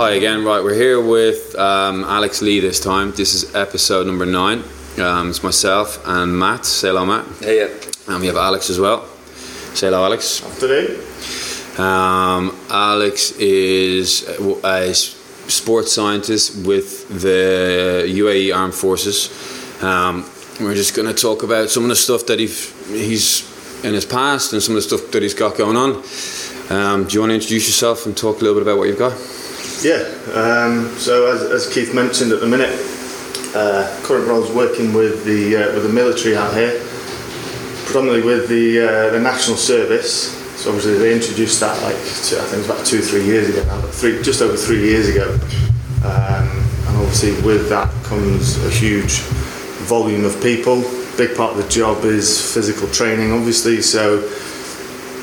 [0.00, 0.46] Hi again.
[0.46, 3.10] Right, we're here with um, Alex Lee this time.
[3.10, 4.64] This is episode number nine.
[4.96, 6.64] Um, it's myself and Matt.
[6.64, 7.26] Say hello, Matt.
[7.38, 7.68] Hey, yeah.
[8.08, 9.06] And we have Alex as well.
[9.74, 10.40] Say hello, Alex.
[10.58, 10.98] Today,
[11.76, 19.28] Um, Alex is a, a sports scientist with the UAE Armed Forces.
[19.82, 20.24] Um,
[20.62, 24.06] we're just going to talk about some of the stuff that he's, he's in his
[24.06, 26.02] past and some of the stuff that he's got going on.
[26.70, 28.98] Um, do you want to introduce yourself and talk a little bit about what you've
[28.98, 29.39] got?
[29.82, 30.02] Yeah.
[30.34, 32.70] Um, so as, as Keith mentioned at the minute,
[33.54, 36.80] uh, current is working with the uh, with the military out here,
[37.84, 40.36] predominantly with the uh, the national service.
[40.60, 43.48] So obviously they introduced that like two, I think it was about two three years
[43.48, 45.32] ago now, three just over three years ago.
[46.04, 46.48] Um,
[46.86, 49.20] and obviously with that comes a huge
[49.88, 50.82] volume of people.
[51.16, 53.82] Big part of the job is physical training, obviously.
[53.82, 54.20] So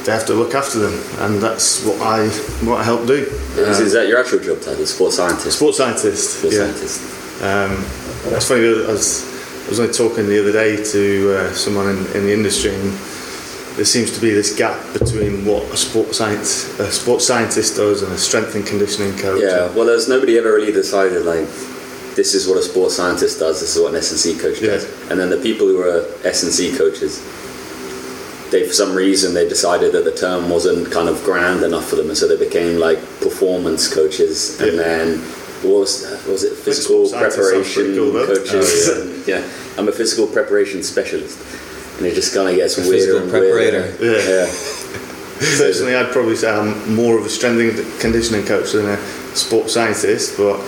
[0.07, 2.29] they have to look after them, and that's what I
[2.63, 3.27] what I help do.
[3.57, 4.85] is, is that your actual job title?
[4.85, 5.57] Sports scientist?
[5.57, 6.39] Sports scientist.
[6.39, 6.63] Sports yeah.
[6.63, 7.43] scientist.
[7.43, 8.61] Um, it's funny.
[8.61, 9.27] I was,
[9.65, 12.93] I was only talking the other day to uh, someone in, in the industry, and
[13.75, 18.01] there seems to be this gap between what a sports science a sports scientist does
[18.01, 19.43] and a strength and conditioning coach.
[19.43, 21.49] Yeah, well, there's nobody ever really decided, like,
[22.15, 24.85] this is what a sports scientist does, this is what an S&C coach does.
[24.85, 25.11] Yeah.
[25.11, 27.19] And then the people who are S&C coaches,
[28.51, 31.95] they, for some reason, they decided that the term wasn't kind of grand enough for
[31.95, 34.59] them, and so they became, like, performance coaches.
[34.61, 34.83] And Yeah.
[34.83, 35.17] then,
[35.63, 38.89] what was, was it, physical sports scientist sounds preparation cool, coaches.
[38.89, 39.43] Oh, and, yeah,
[39.77, 41.37] I'm a physical preparation specialist.
[41.97, 43.81] And it just kind of gets weirder physical and weirder.
[43.97, 44.01] preparator.
[44.01, 44.45] Yeah.
[44.45, 44.97] yeah.
[45.57, 48.97] Personally, I'd probably say I'm more of a strength and conditioning coach than a
[49.35, 50.59] sports scientist, but.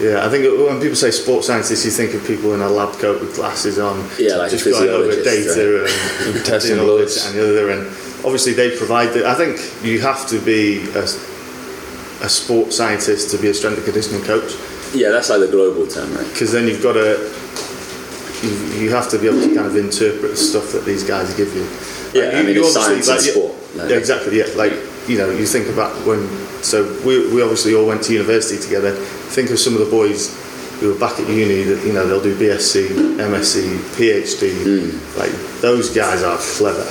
[0.00, 2.98] Yeah, I think when people say sports scientist, you think of people in a lab
[2.98, 7.36] coat with glasses on, Yeah, like just going over data and Testing all this and
[7.38, 7.70] the other.
[7.70, 7.86] And
[8.24, 9.12] obviously, they provide.
[9.12, 11.04] The, I think you have to be a,
[12.24, 14.54] a sports scientist to be a strength and conditioning coach
[14.94, 16.26] Yeah, that's like the global term, right?
[16.32, 17.18] because then you've got to.
[18.42, 21.28] You, you have to be able to kind of interpret the stuff that these guys
[21.36, 21.68] give you.
[22.18, 23.76] Yeah, I mean, it's obviously, science and sport.
[23.76, 23.86] No.
[23.86, 24.38] yeah, exactly.
[24.38, 24.72] Yeah, like
[25.10, 26.26] you know, you think about when.
[26.62, 28.92] So we, we obviously all went to university together.
[28.94, 30.30] Think of some of the boys
[30.78, 31.64] who were back at uni.
[31.64, 34.54] That you know they'll do BSc, MSc, PhD.
[34.62, 35.18] Hmm.
[35.18, 36.86] Like those guys are clever.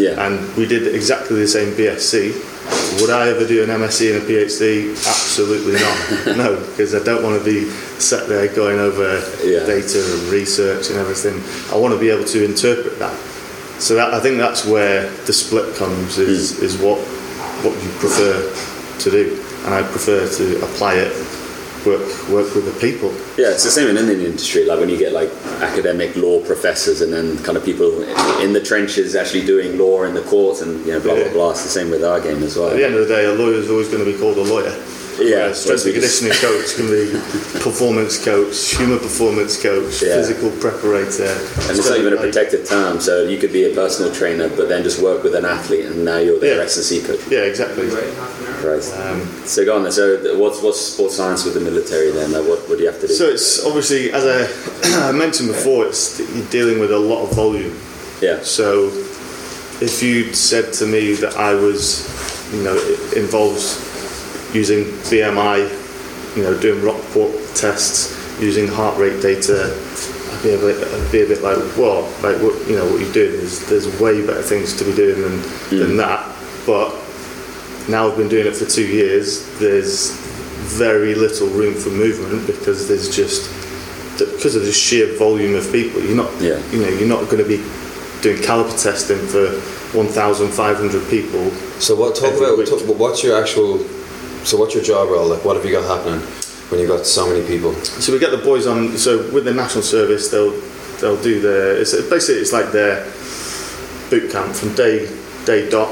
[0.00, 0.26] Yeah.
[0.26, 2.56] And we did exactly the same BSc.
[3.00, 4.90] Would I ever do an MSc and a PhD?
[4.90, 6.36] Absolutely not.
[6.36, 7.68] no, because I don't want to be
[8.00, 9.64] sat there going over Yeah.
[9.66, 11.36] data and research and everything.
[11.72, 13.16] I want to be able to interpret that.
[13.78, 16.64] So that I think that's where the split comes is hmm.
[16.64, 16.98] is what
[17.64, 18.52] what you prefer
[18.98, 21.12] to do, and I prefer to apply it,
[21.86, 23.10] work work with the people.
[23.36, 24.64] Yeah, it's the same in the Indian industry.
[24.64, 25.30] Like when you get like
[25.60, 28.02] academic law professors and then kind of people
[28.40, 31.50] in the trenches actually doing law in the courts and you know blah blah blah.
[31.50, 32.70] It's the same with our game as well.
[32.70, 34.42] At the end of the day, a lawyer is always going to be called a
[34.42, 34.74] lawyer.
[35.20, 37.10] Yeah, strength and conditioning coach can be
[37.60, 40.16] performance coach, human performance coach, Yeah.
[40.16, 41.34] physical preparator.
[41.68, 44.68] And it's not even a protected term, so you could be a personal trainer, but
[44.68, 46.62] then just work with an athlete, and now you're their Yeah.
[46.64, 47.20] S&C coach.
[47.30, 47.86] Yeah, exactly.
[47.86, 48.84] Right.
[49.00, 49.92] Um, so go on then.
[49.92, 52.32] So what's what's sports science with the military then?
[52.32, 53.14] Like what, what do you have to do?
[53.14, 57.32] So it's obviously, as I, I mentioned before, it's you're dealing with a lot of
[57.36, 57.76] volume.
[58.20, 58.40] yeah.
[58.42, 58.88] So
[59.80, 62.02] if you'd said to me that I was,
[62.52, 63.78] you know, it involves
[64.52, 69.74] using BMI, you know, doing Rockport tests, using heart rate data,
[70.32, 73.00] I'd be a bit, I'd be a bit like, well, like what you know, what
[73.00, 75.96] you're doing is there's way better things to be doing than than mm.
[75.98, 76.24] that.
[76.66, 76.94] But
[77.88, 79.58] now I've been doing it for two years.
[79.58, 80.12] There's
[80.76, 83.48] very little room for movement because there's just
[84.18, 86.02] because of the sheer volume of people.
[86.02, 86.58] You're not, Yeah.
[86.70, 87.62] you know, you're not going to be
[88.20, 89.48] doing caliper testing for
[89.96, 91.50] 1,500 people.
[91.80, 92.16] So what?
[92.16, 93.78] Talk about talk, what's your actual.
[94.44, 95.28] So what's your job role?
[95.28, 96.20] Like, what have you got happening
[96.70, 97.74] when you've got so many people?
[97.74, 98.96] So we get the boys on.
[98.96, 100.58] So with the national service, they'll
[101.00, 101.76] they'll do their.
[101.80, 103.04] It's basically it's like their
[104.10, 105.06] boot camp from day
[105.44, 105.88] day dot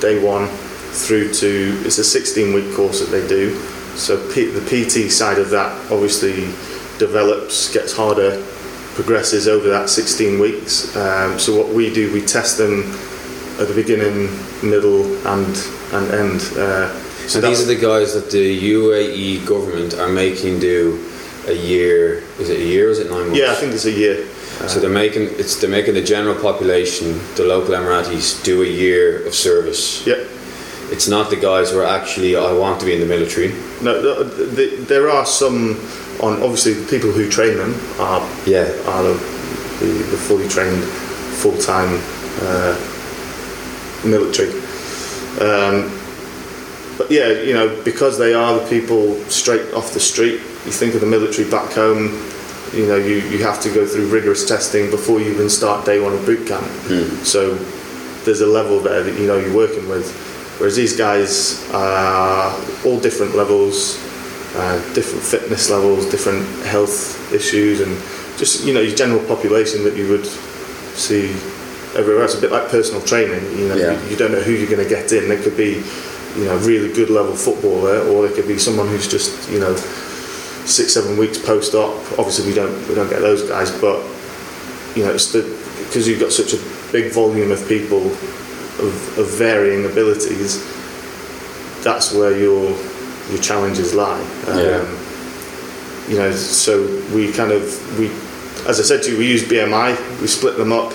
[0.00, 0.48] day one
[0.92, 3.54] through to it's a 16 week course that they do.
[3.96, 6.46] So P, the PT side of that obviously
[6.98, 8.42] develops, gets harder,
[8.94, 10.94] progresses over that 16 weeks.
[10.96, 12.80] Um, so what we do, we test them
[13.60, 14.30] at the beginning,
[14.62, 15.56] middle, and
[15.92, 16.52] and end.
[16.56, 16.88] Uh,
[17.30, 20.98] so these are the guys that the UAE government are making do
[21.46, 22.22] a year.
[22.38, 22.88] Is it a year?
[22.88, 23.38] Or is it nine months?
[23.38, 24.26] yeah, I think it's a year.
[24.68, 29.26] So they're making it's they're making the general population, the local Emiratis, do a year
[29.26, 30.06] of service.
[30.06, 30.16] Yeah.
[30.92, 33.50] It's not the guys who are actually I want to be in the military.
[33.80, 34.24] No, the,
[34.56, 35.76] the, there are some
[36.20, 38.66] on obviously the people who train them are Yeah.
[38.90, 39.14] are the,
[39.80, 40.82] the, the fully trained
[41.40, 41.90] full time
[42.42, 42.74] uh,
[44.04, 44.50] military.
[45.40, 45.88] Um,
[47.00, 50.34] but yeah, you know, because they are the people straight off the street.
[50.68, 52.12] You think of the military back home.
[52.74, 55.98] You know, you, you have to go through rigorous testing before you even start day
[55.98, 56.62] one of boot camp.
[57.24, 57.54] So
[58.26, 60.12] there's a level there that you know you're working with.
[60.58, 62.52] Whereas these guys are
[62.84, 63.96] all different levels,
[64.56, 67.96] uh, different fitness levels, different health issues, and
[68.38, 71.30] just you know your general population that you would see
[71.96, 72.36] everywhere else.
[72.36, 73.40] A bit like personal training.
[73.58, 74.02] You know, Yeah.
[74.04, 75.30] you, you don't know who you're going to get in.
[75.30, 75.82] There could be
[76.36, 79.74] you know really good level footballer, or there could be someone who's just you know
[79.74, 81.94] six seven weeks post op.
[82.18, 83.98] Obviously, we don't we don't get those guys, but
[84.94, 85.42] you know it's the
[85.86, 90.62] because you've got such a big volume of people of, of varying abilities.
[91.82, 92.70] That's where your
[93.30, 94.20] your challenges lie.
[94.48, 94.96] Um, Yeah.
[96.08, 96.82] You know, so
[97.14, 97.62] we kind of
[97.98, 98.06] we,
[98.68, 100.20] as I said to you, we use BMI.
[100.20, 100.92] We split them up.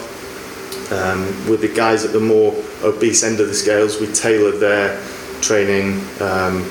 [0.91, 2.53] Um, with the guys at the more
[2.83, 5.01] obese end of the scales, we tailor their
[5.41, 5.99] training.
[6.21, 6.63] Um,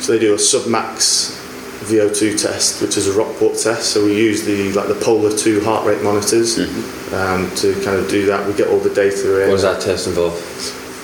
[0.00, 1.36] so they do a submax
[1.86, 3.92] VO2 test, which is a Rockport test.
[3.92, 6.58] So we use the like the Polar 2 heart rate monitors
[7.12, 8.46] um, to kind of do that.
[8.46, 9.48] We get all the data in.
[9.48, 10.34] What does that test involve?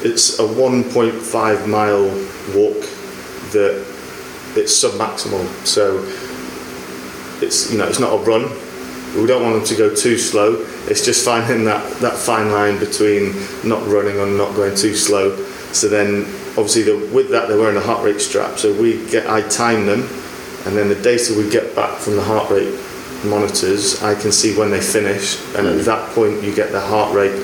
[0.04, 2.04] It's a 1.5 mile
[2.54, 2.80] walk
[3.52, 3.84] that
[4.56, 5.46] it's submaximal.
[5.66, 6.04] So
[7.44, 8.50] it's you know it's not a run.
[9.16, 10.66] We don't want them to go too slow.
[10.88, 13.32] It's just finding that, that fine line between
[13.64, 15.36] not running and not going too slow.
[15.72, 16.26] So then
[16.56, 18.58] obviously the, with that they're wearing a heart rate strap.
[18.58, 20.02] So we get I time them,
[20.66, 22.72] and then the data we get back from the heart rate
[23.24, 27.14] monitors, I can see when they finish, and at that point you get the heart
[27.14, 27.34] rate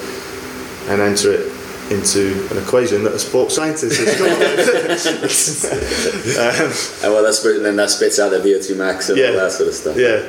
[0.89, 1.53] and enter it
[1.91, 6.39] into an equation that a sports scientist has come up with.
[6.39, 6.71] um,
[7.05, 9.29] And well, that's and then that spits out the VO2 max and Yeah.
[9.31, 9.97] all that sort of stuff.
[9.97, 10.23] yeah,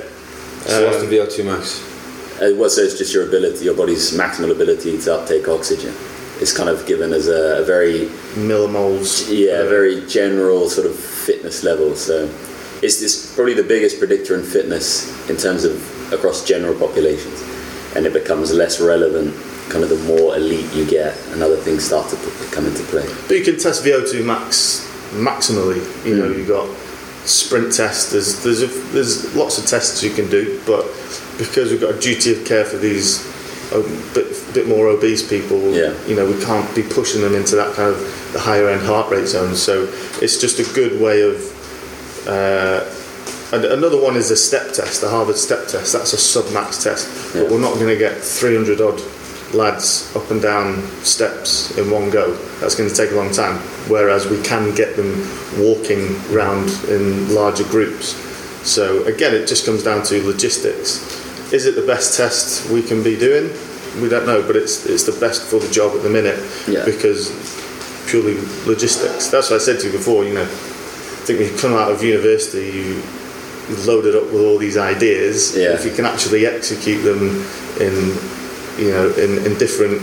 [0.65, 1.79] So what's the VO2 max?
[2.41, 5.93] Uh, well, so it's just your ability, your body's maximal ability to uptake oxygen.
[6.41, 9.29] It's kind of given as a, a very, millimoles.
[9.29, 11.95] yeah, very general sort of fitness level.
[11.95, 12.25] So
[12.81, 15.73] it's this probably the biggest predictor in fitness in terms of
[16.11, 17.41] across general populations,
[17.95, 19.35] and it becomes less relevant
[19.69, 22.17] kind of the more elite you get, and other things start to
[22.51, 23.07] come into play.
[23.27, 25.79] But you can test VO2 max maximally.
[26.05, 26.39] You know, hmm.
[26.39, 26.67] you've got
[27.25, 28.11] sprint tests.
[28.11, 30.85] There's there's a, there's lots of tests you can do, but
[31.37, 33.25] because we've got a duty of care for these
[33.71, 33.81] a
[34.13, 35.93] bit bit more obese people, Yeah.
[36.07, 37.99] you know, we can't be pushing them into that kind of
[38.33, 39.55] the higher end heart rate zone.
[39.55, 39.87] So
[40.21, 41.37] it's just a good way of.
[42.27, 42.83] Uh,
[43.53, 45.91] and another one is a step test, the Harvard step test.
[45.91, 47.41] That's a sub-max test, Yeah.
[47.43, 49.01] but we're not going to get 300 odd
[49.53, 52.33] lads up and down steps in one go.
[52.61, 53.57] That's going to take a long time.
[53.89, 55.27] Whereas we can get them
[55.57, 58.15] walking round in larger groups.
[58.63, 60.99] So again, it just comes down to logistics.
[61.51, 63.51] Is it the best test we can be doing?
[64.01, 66.85] We don't know, but it's it's the best for the job at the minute Yeah.
[66.85, 67.29] because
[68.07, 69.27] purely logistics.
[69.27, 70.23] That's what I said to you before.
[70.23, 73.03] You know, I think when you come out of university, you
[73.85, 75.55] loaded up with all these ideas.
[75.57, 75.73] Yeah.
[75.73, 77.19] If you can actually execute them
[77.79, 77.93] in,
[78.79, 80.01] you know, in, in different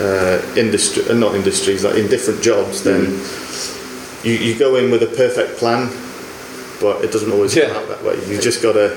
[0.00, 3.06] uh, industry, uh, not industries, like in different jobs, then
[4.24, 5.88] you, you go in with a perfect plan,
[6.80, 7.68] but it doesn't always Yeah.
[7.68, 8.14] come out that way.
[8.28, 8.94] You just got to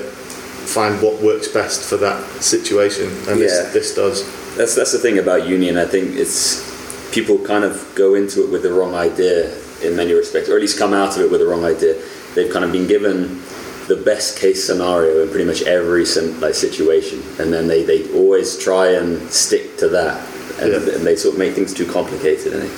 [0.66, 3.46] find what works best for that situation, and Yeah.
[3.46, 4.24] this, this does.
[4.56, 5.76] That's that's the thing about union.
[5.76, 6.64] I think it's
[7.12, 9.50] people kind of go into it with the wrong idea
[9.82, 11.94] in many respects, or at least come out of it with the wrong idea.
[12.34, 13.40] They've kind of been given
[13.88, 16.04] the best case scenario in pretty much every
[16.40, 20.26] like situation, and then they, they always try and stick to that,
[20.60, 20.94] and, Yeah.
[20.96, 22.52] and they sort of make things too complicated.
[22.52, 22.72] Think.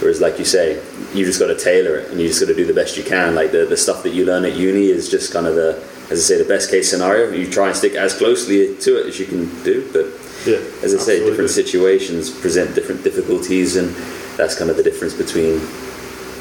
[0.00, 0.80] Whereas, like you say,
[1.14, 3.02] you just got to tailor it, and you just got to do the best you
[3.04, 3.34] can.
[3.34, 5.78] Like the the stuff that you learn at uni is just kind of the
[6.10, 7.30] as I say, the best case scenario.
[7.30, 10.06] You try and stick as closely to it as you can do, but
[10.46, 13.88] Yeah, as I say, different situations present different difficulties, and
[14.36, 15.58] that's kind of the difference between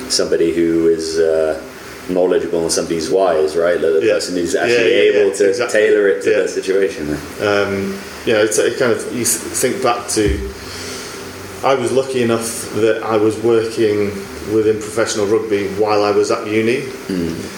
[0.09, 1.59] somebody who is uh,
[2.09, 3.81] knowledgeable and somebody who's wise, right?
[3.81, 4.13] The, the Yeah.
[4.13, 5.79] person who's actually yeah, able yeah, to exactly.
[5.79, 7.09] tailor it to their situation.
[7.41, 10.25] um, you know, it's it kind of you think back to.
[11.63, 14.11] I was lucky enough that I was working
[14.53, 16.81] within professional rugby while I was at uni.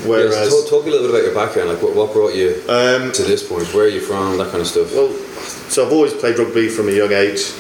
[0.08, 1.70] Whereas, yeah, so talk, talk a little bit about your background.
[1.70, 3.74] Like, what, what brought you um, to this point?
[3.74, 4.38] Where are you from?
[4.38, 4.94] That kind of stuff.
[4.94, 5.12] well,
[5.70, 7.52] so I've always played rugby from a young age,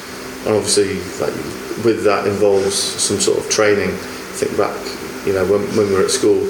[0.45, 1.35] and obviously, like
[1.83, 3.91] with that involves some sort of training.
[4.37, 4.77] Think back,
[5.25, 6.45] you know, when, when we were at school,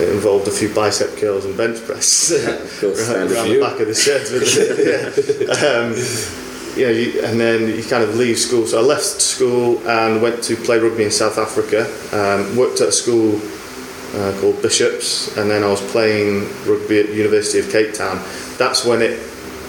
[0.00, 2.30] it involved a few bicep curls and bench press.
[2.46, 5.56] of course, around, around the back of the the, yeah.
[5.66, 6.45] Um,
[6.84, 8.66] know, you, and then you kind of leave school.
[8.66, 11.86] So I left school and went to play rugby in South Africa.
[12.12, 13.40] Um, worked at a school
[14.14, 18.22] uh, called Bishops, and then I was playing rugby at University of Cape Town.
[18.58, 19.18] That's when it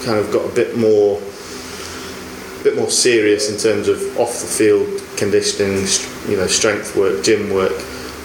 [0.03, 1.19] kind of got a bit more,
[2.63, 5.87] bit more serious in terms of off the field conditioning,
[6.29, 7.73] you know, strength work, gym work.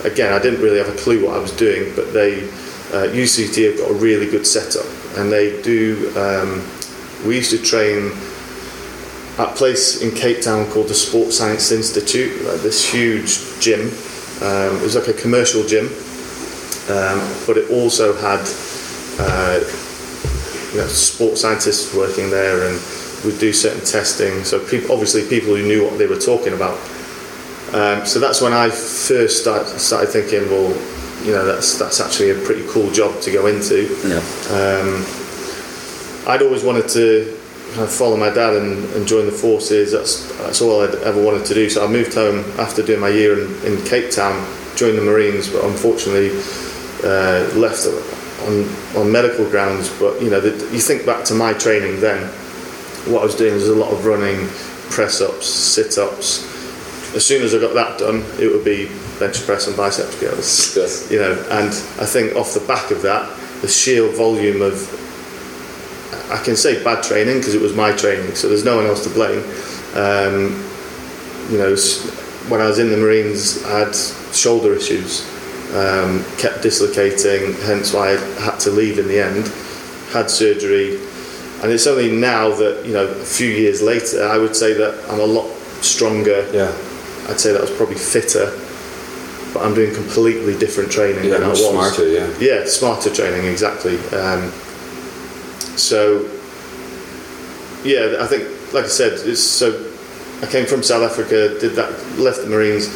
[0.05, 2.45] again, I didn't really have a clue what I was doing, but they
[2.93, 4.87] uh, UCT have got a really good setup,
[5.17, 6.13] and they do.
[6.17, 6.63] Um,
[7.27, 8.11] we used to train
[9.39, 13.89] at a place in Cape Town called the Sports Science Institute, like this huge gym.
[14.43, 15.87] Um, it was like a commercial gym,
[16.91, 18.45] um, but it also had
[19.19, 19.61] uh,
[20.73, 22.75] you know, sports scientists working there and
[23.25, 24.45] would do certain testing.
[24.45, 26.79] So people, obviously people who knew what they were talking about.
[27.73, 30.71] Um, so that's when I first start, started thinking, well,
[31.25, 33.85] you know, that's that's actually a pretty cool job to go into.
[34.05, 34.19] Yeah.
[34.51, 35.07] Um,
[36.27, 37.39] I'd always wanted to
[37.73, 39.93] kind of follow my dad and, and join the forces.
[39.93, 41.69] That's that's all I'd ever wanted to do.
[41.71, 45.49] So I moved home after doing my year in, in Cape Town, joined the Marines,
[45.49, 46.31] but unfortunately
[47.05, 47.87] uh, left
[48.47, 49.89] on on medical grounds.
[49.99, 52.29] But you know, the, you think back to my training then.
[53.11, 54.47] What I was doing was a lot of running,
[54.91, 56.49] press ups, sit ups.
[57.17, 58.89] As soon as I got that done, it would be
[59.19, 60.77] bench press and bicep curls.
[60.77, 61.11] Yes.
[61.11, 63.29] You know, and I think off the back of that,
[63.61, 65.02] the sheer volume of
[66.33, 69.05] I can say bad training because it was my training, so there's no one else
[69.05, 69.41] to blame.
[69.95, 70.65] Um,
[71.51, 71.77] you know,
[72.49, 73.95] when I was in the Marines, I had
[74.35, 75.27] shoulder issues,
[75.75, 79.47] um, kept dislocating, hence why I had to leave in the end.
[80.13, 80.97] Had surgery,
[81.63, 85.05] and it's only now that you know, a few years later, I would say that
[85.11, 85.49] I'm a lot
[85.83, 86.47] stronger.
[86.53, 86.73] Yeah.
[87.29, 88.51] I'd say that I was probably fitter,
[89.55, 91.65] but I'm doing completely different training Yeah, than I was.
[91.65, 92.29] smarter, yeah.
[92.41, 93.97] Yeah, smarter training, exactly.
[94.11, 94.53] Um,
[95.77, 96.23] so,
[97.85, 99.91] yeah, I think, like I said, it's so.
[100.43, 102.89] I came from South Africa, did that, left the Marines,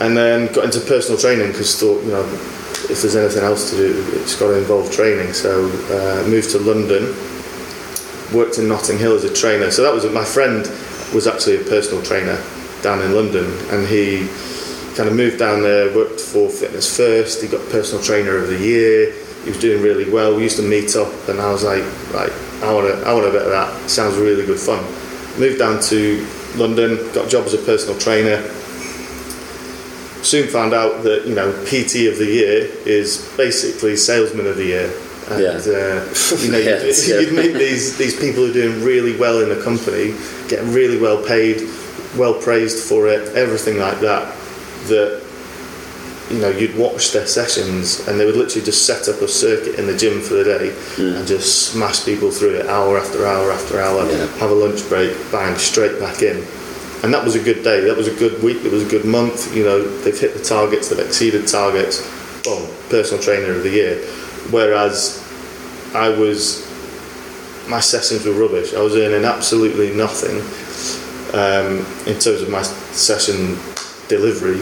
[0.00, 2.24] and then got into personal training because thought, you know,
[2.90, 5.32] if there's anything else to do, it's got to involve training.
[5.32, 7.14] So, uh, moved to London,
[8.34, 9.70] worked in Notting Hill as a trainer.
[9.70, 10.66] So that was my friend
[11.14, 12.42] was actually a personal trainer
[12.82, 14.28] down in London, and he
[14.96, 17.42] kind of moved down there, worked for Fitness First.
[17.42, 19.14] He got personal trainer of the year.
[19.46, 20.34] He was doing really well.
[20.34, 22.32] We used to meet up, and I was like, right,
[22.64, 23.88] I want to, I want a bit of that.
[23.88, 24.82] Sounds really good fun.
[25.38, 26.26] Moved down to
[26.56, 28.42] London, got a job as a personal trainer.
[30.24, 34.64] Soon found out that you know PT of the year is basically salesman of the
[34.64, 34.92] year.
[35.30, 35.50] And, Yeah.
[35.50, 36.04] uh,
[36.42, 37.20] you know, Yeah, you'd, yeah.
[37.20, 40.14] you'd meet these these people who are doing really well in the company,
[40.48, 41.68] getting really well paid,
[42.16, 44.34] well praised for it, everything like that.
[44.88, 45.22] That
[46.30, 49.78] you know, you'd watch their sessions and they would literally just set up a circuit
[49.78, 53.52] in the gym for the day and just smash people through it hour after hour
[53.52, 54.26] after hour, Yeah.
[54.38, 56.44] have a lunch break, bang, straight back in.
[57.04, 59.04] And that was a good day, that was a good week, it was a good
[59.04, 62.02] month, you know, they've hit the targets, they've exceeded targets,
[62.42, 63.96] boom, personal trainer of the year.
[64.50, 65.22] Whereas
[65.94, 66.66] I was,
[67.68, 70.40] my sessions were rubbish, I was earning absolutely nothing
[71.34, 73.56] um, in terms of my session
[74.08, 74.60] delivery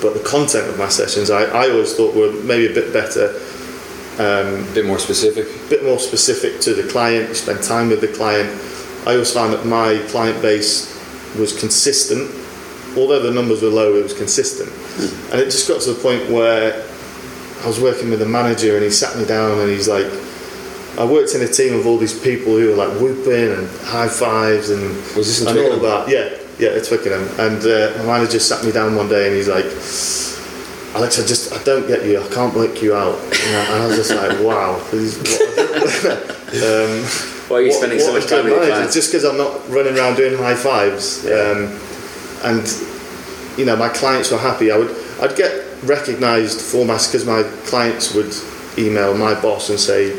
[0.00, 3.34] but the content of my sessions I, I always thought were maybe a bit better
[4.18, 5.46] um, A bit more specific.
[5.46, 8.48] a bit more specific to the client spend time with the client.
[9.06, 10.94] I always found that my client base
[11.38, 12.28] was consistent.
[12.96, 14.70] Although the numbers were low it was consistent.
[14.70, 15.32] Hmm.
[15.32, 16.84] And it just got to the point where
[17.62, 20.06] I was working with a manager and he sat me down and he's like
[20.98, 24.08] I worked in a team of all these people who were like whooping and high
[24.08, 24.82] fives and
[25.16, 26.08] Was this and all that.
[26.08, 29.48] Yeah yeah at Twickenham and uh, my manager sat me down one day and he's
[29.48, 29.66] like
[30.94, 32.18] Alex, I just I don't get you.
[32.20, 33.18] I can't work you out.
[33.18, 34.74] And I was just like, wow.
[34.74, 34.80] um,
[37.48, 38.94] Why are you what- spending what so much time with your clients?
[38.94, 41.78] Just because I'm not running around doing high fives, um,
[42.42, 42.66] and
[43.58, 44.70] you know my clients were happy.
[44.70, 45.52] I would I'd get
[45.84, 48.32] recognised for my because my clients would
[48.78, 50.16] email my boss and say,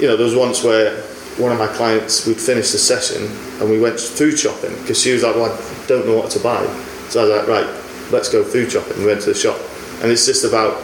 [0.00, 1.00] you know, there was once where
[1.38, 3.24] one of my clients we'd finished the session
[3.60, 6.40] and we went food shopping because she was like, well, I don't know what to
[6.40, 6.64] buy.
[7.08, 8.98] So I was like, right, let's go food shopping.
[8.98, 9.58] We went to the shop,
[10.02, 10.80] and it's just about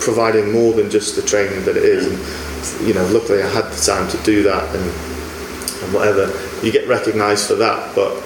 [0.00, 2.06] providing more than just the training that it is.
[2.06, 4.84] And, you know, luckily I had the time to do that and,
[5.82, 6.32] and whatever.
[6.64, 8.22] You get recognised for that, but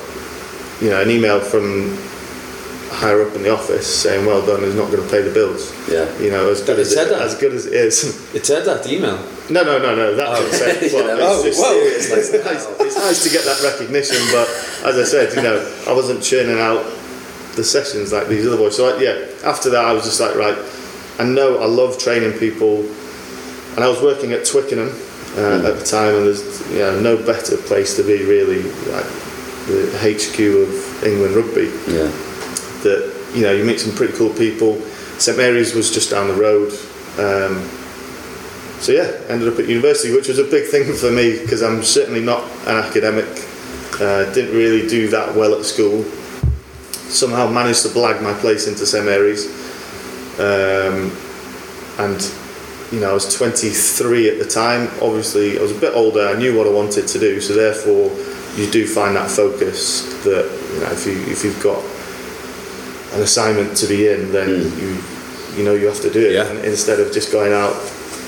[0.80, 1.96] you know, an email from
[3.00, 5.72] higher up in the office saying well done is not going to pay the bills.
[5.88, 6.04] Yeah.
[6.20, 7.22] You know, as good It as it, that?
[7.22, 8.04] as good as it is.
[8.34, 9.16] It said that, email.
[9.48, 10.14] No, no, no, no.
[10.14, 10.90] That didn't say.
[10.94, 11.72] Well, Yeah, it's, oh, just, whoa.
[11.74, 14.46] it's, nice, it's nice to get that recognition, but
[14.84, 15.56] as I said, you know,
[15.88, 16.84] I wasn't churning out
[17.56, 18.76] the sessions like these other boys.
[18.76, 20.56] So I, yeah, after that, I was just like, right.
[21.18, 22.84] I know I love training people,
[23.74, 24.88] and I was working at Twickenham
[25.36, 29.08] uh, at the time, and there's you know no better place to be really, like
[29.68, 32.10] the HQ of England rugby Yeah.
[32.82, 34.80] That you know you meet some pretty cool people.
[35.18, 36.72] St Mary's was just down the road,
[37.18, 37.62] um,
[38.80, 41.82] so yeah, ended up at university, which was a big thing for me because I'm
[41.82, 43.28] certainly not an academic.
[44.00, 46.04] Uh, didn't really do that well at school.
[47.10, 49.46] somehow managed to blag my place into St Mary's,
[50.40, 51.12] um,
[51.98, 52.32] and
[52.90, 54.88] you know I was 23 at the time.
[55.02, 56.26] Obviously, I was a bit older.
[56.26, 58.10] I knew what I wanted to do, so therefore
[58.56, 61.84] you do find that focus that you know if you if you've got
[63.12, 64.80] an assignment to be in, then hmm.
[64.80, 66.46] you you know you have to do it Yeah.
[66.46, 67.74] and instead of just going out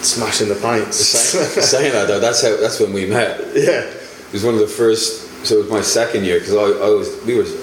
[0.04, 0.96] smashing the pints.
[1.70, 3.38] Saying that though, that's how that's when we met.
[3.54, 5.30] yeah, It was one of the first.
[5.46, 7.54] So it was my second year because I, I was we was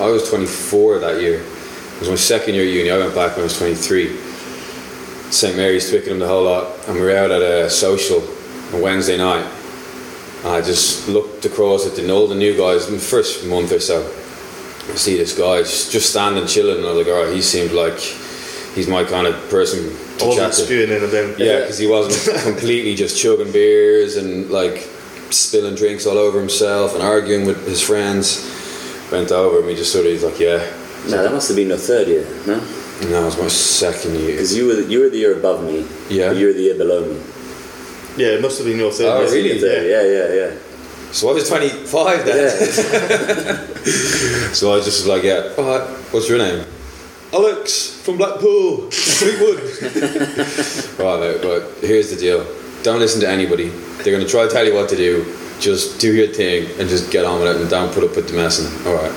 [0.00, 1.40] I was 24 that year.
[1.40, 2.90] It was my second year at uni.
[2.90, 4.16] I went back when I was 23.
[5.30, 8.20] St Mary's, Twickenham, the whole lot, and we were out at a social
[8.74, 9.46] on Wednesday night.
[10.44, 13.80] I just looked across at the all the new guys in the first month or
[13.80, 14.02] so.
[14.92, 17.42] I see this guy just, just standing chilling, and I was like, all right, he
[17.42, 19.78] seemed like he's my kind of person
[20.18, 20.64] to I wasn't chat to.
[20.64, 21.34] spewing in a bin.
[21.38, 24.78] Yeah, because he wasn't completely just chugging beers and like
[25.30, 28.56] spilling drinks all over himself and arguing with his friends.
[29.10, 30.58] Went over and we just sort of he's like, yeah.
[31.08, 32.58] No, that must have been your third year, no?
[33.08, 34.32] No, it was my second year.
[34.32, 35.86] Because you were the, you were the year above me.
[36.08, 36.32] Yeah.
[36.32, 37.18] You were the year below me.
[38.16, 39.06] Yeah, it must have been your third.
[39.06, 39.32] Oh, year.
[39.32, 39.60] really?
[39.60, 40.56] Third, yeah, yeah, yeah.
[41.12, 42.36] So I was 25 then.
[42.36, 43.66] Yeah.
[44.52, 46.66] So I was just like, yeah, all right, what's your name?
[47.32, 49.58] Alex from Blackpool, Fleetwood.
[50.98, 52.44] right, mate, but here's the deal.
[52.82, 53.68] Don't listen to anybody.
[53.68, 55.24] They're going to try to tell you what to do.
[55.60, 58.28] Just do your thing and just get on with it and don't put up with
[58.28, 58.66] the messing.
[58.86, 59.12] All right,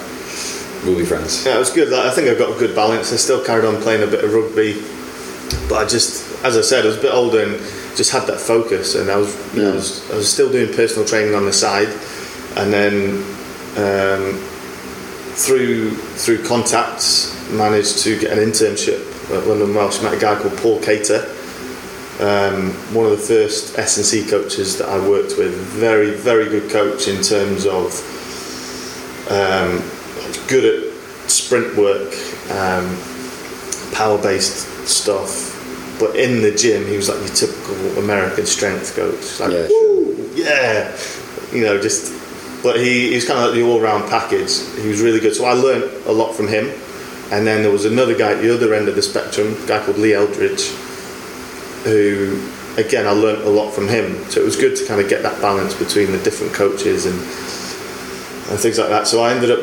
[0.85, 1.45] we'll be friends.
[1.45, 1.89] Yeah, it was good.
[1.89, 3.11] Like, I think I got a good balance.
[3.11, 4.81] I still carried on playing a bit of rugby,
[5.67, 7.55] but I just, as I said, I was a bit older and
[7.95, 8.95] just had that focus.
[8.95, 11.89] And I was, know, I was, I was still doing personal training on the side,
[12.57, 13.23] and then
[13.77, 14.37] um,
[15.35, 20.01] through through contacts managed to get an internship at London Welsh.
[20.01, 21.25] Met a guy called Paul Cater.
[22.19, 26.45] Um, one of the first S and C coaches that I worked with, very very
[26.45, 27.91] good coach in terms of
[29.31, 29.81] um,
[30.47, 30.93] good at
[31.29, 32.13] sprint work,
[32.51, 32.97] um,
[33.93, 35.52] power based stuff.
[35.99, 39.39] But in the gym, he was like your typical American strength coach.
[39.39, 40.15] Like, Yeah, sure.
[40.35, 40.97] Yeah,
[41.53, 42.11] you know, just.
[42.63, 44.59] But he, he was kind of like the all round package.
[44.81, 45.35] He was really good.
[45.35, 46.71] So I learned a lot from him.
[47.31, 49.83] And then there was another guy at the other end of the spectrum, a guy
[49.83, 50.67] called Lee Eldridge,
[51.83, 54.23] who, again, I learned a lot from him.
[54.29, 57.15] So it was good to kind of get that balance between the different coaches and
[58.49, 59.07] and things like that.
[59.07, 59.59] So I ended up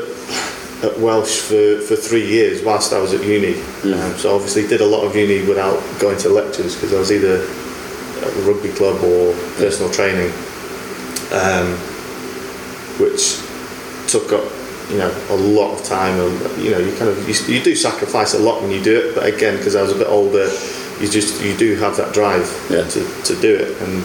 [0.82, 3.60] at Welsh for, for three years whilst I was at uni.
[3.84, 7.12] Um, so obviously did a lot of uni without going to lectures because I was
[7.12, 7.36] either
[8.26, 10.30] at the rugby club or personal training,
[11.32, 11.76] um,
[12.98, 13.38] which
[14.08, 14.44] took up
[14.90, 16.18] you know a lot of time.
[16.18, 18.98] And, you know you kind of you, you do sacrifice a lot when you do
[19.08, 20.44] it, but again because I was a bit older,
[21.00, 22.84] you just you do have that drive Yeah.
[22.88, 24.04] to, to do it, and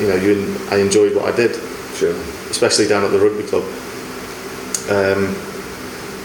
[0.00, 1.54] you know you I enjoyed what I did
[1.94, 2.14] Sure.
[2.50, 3.62] especially down at the rugby club.
[4.90, 5.34] Um,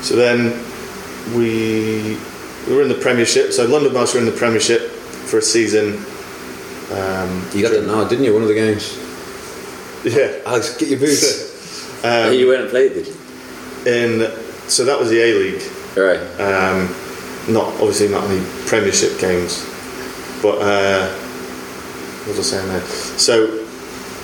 [0.01, 0.53] so then
[1.35, 2.17] we
[2.67, 3.51] we were in the Premiership.
[3.51, 4.81] So London Welsh were in the Premiership
[5.29, 5.95] for a season.
[6.91, 8.33] Um, You got that now, didn't you?
[8.33, 8.97] One of the games.
[10.03, 10.41] yeah.
[10.45, 11.47] Alex, get your boots.
[12.01, 13.13] Um, you went and played, did you?
[13.85, 14.31] in
[14.69, 15.62] so that was the A League.
[15.97, 16.19] Right.
[16.39, 16.88] Um,
[17.53, 19.65] not obviously not any Premiership games,
[20.41, 21.09] but uh,
[22.23, 22.81] what was I saying there?
[23.19, 23.65] So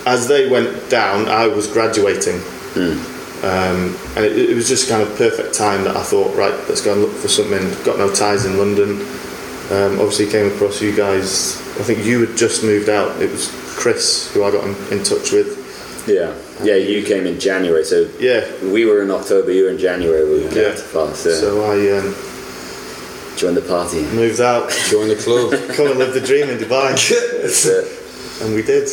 [0.06, 2.40] as they went down, I was graduating,
[3.44, 6.82] um, and it, it was just kind of perfect time that I thought, right, let's
[6.82, 7.62] go and look for something.
[7.84, 9.02] Got no ties in London.
[9.72, 11.58] Um, obviously, came across you guys.
[11.80, 13.20] I think you had just moved out.
[13.22, 15.62] It was Chris who I got in, in touch with.
[16.08, 16.34] Yeah.
[16.64, 18.46] Yeah, you came in January, so Yeah.
[18.64, 20.70] we were in October, you were in January, we Yeah.
[20.70, 20.76] yeah.
[20.76, 21.26] fast.
[21.26, 21.34] Yeah.
[21.34, 22.16] So I um,
[23.38, 24.02] Joined the party.
[24.14, 25.52] moved out, Joined the club.
[25.76, 26.94] come and live the dream in Dubai.
[27.42, 27.86] That's it.
[28.44, 28.88] and we did.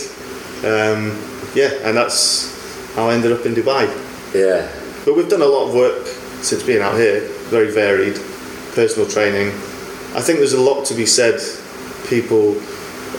[0.64, 1.16] Um,
[1.54, 3.86] yeah, and that's how I ended up in Dubai.
[4.34, 4.68] Yeah.
[5.04, 6.06] But we've done a lot of work
[6.42, 8.14] since being out here, very varied,
[8.74, 9.48] personal training.
[10.14, 11.40] I think there's a lot to be said.
[12.08, 12.56] People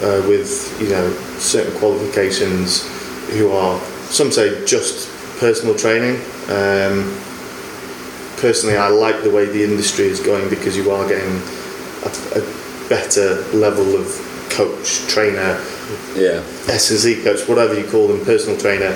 [0.03, 2.85] uh, with you know certain qualifications
[3.31, 6.15] who are some say just personal training.
[6.49, 7.17] Um,
[8.37, 11.31] personally, I like the way the industry is going because you are getting
[12.03, 14.05] a, a better level of
[14.49, 15.57] coach, trainer,
[16.15, 16.43] Yeah.
[16.67, 18.91] S&C coach, whatever you call them, personal trainer,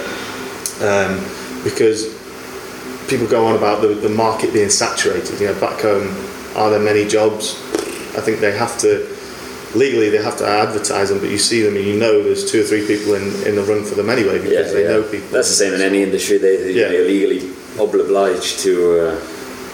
[0.81, 1.17] um,
[1.63, 2.13] because
[3.09, 5.39] people go on about the, the market being saturated.
[5.39, 6.07] You know, back home,
[6.55, 7.55] are there many jobs?
[8.17, 9.07] I think they have to
[9.75, 12.61] legally they have to advertise them, but you see them and you know there's two
[12.61, 14.87] or three people in, in the run for them anyway Yeah, they yeah.
[14.89, 15.27] know people.
[15.29, 16.37] That's the same in any industry.
[16.37, 16.87] They, Yeah.
[16.87, 19.19] they're legally obliged to uh,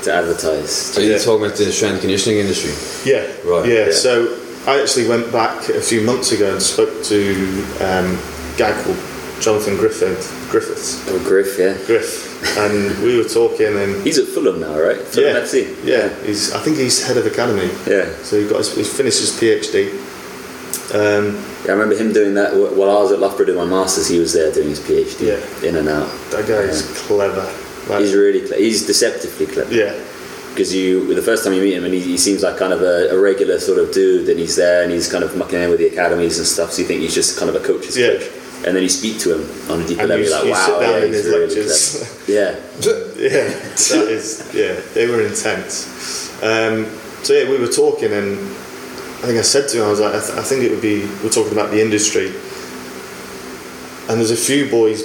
[0.04, 0.72] to advertise.
[0.72, 1.18] So you're Yeah.
[1.24, 2.74] talking about the strength conditioning industry.
[3.10, 3.92] Yeah, Right, Yeah, yeah.
[3.94, 4.36] so
[4.68, 7.20] I actually went back a few months ago and spoke to
[7.80, 8.98] um, a guy called
[9.40, 11.02] Jonathan Griffith, Griffiths.
[11.10, 11.74] Oh, Griff, yeah.
[11.88, 12.30] Griff.
[12.62, 14.98] And we were talking, and He's at Fulham now, right?
[15.02, 15.74] Fulham yeah, FC.
[15.84, 16.54] yeah, he's.
[16.54, 17.70] I think he's head of academy.
[17.90, 18.06] Yeah.
[18.22, 19.90] So he got his, he finished his PhD.
[20.94, 21.36] Um,
[21.66, 24.08] Yeah, I remember him doing that while I was at Loughborough doing my masters.
[24.08, 25.68] He was there doing his PhD, Yeah.
[25.68, 26.08] in and out.
[26.32, 27.48] that guy is clever.
[27.90, 28.62] Like, He's really clever.
[28.62, 29.74] he's deceptively clever.
[29.74, 29.94] yeah,
[30.52, 32.82] Because you, the first time you meet him, and he, he seems like kind of
[32.82, 35.70] a, a regular sort of dude, and he's there and he's kind of mucking in
[35.70, 36.72] with the academies and stuff.
[36.74, 38.14] So you think he's just kind of a coach's Yeah.
[38.20, 38.30] coach,
[38.66, 40.24] and then you speak to him on a deeper And level.
[40.26, 42.20] you- You're like, you wow, sit down yeah, in his really lectures.
[42.28, 42.52] Yeah,
[43.20, 44.80] yeah, that is yeah.
[44.94, 46.32] They were intense.
[46.42, 46.86] Um,
[47.24, 50.16] so yeah, we were talking, and I think I said to him, I was like,
[50.16, 51.06] I, th- I think it would be.
[51.22, 52.28] We're talking about the industry,
[54.08, 55.04] and there's a few boys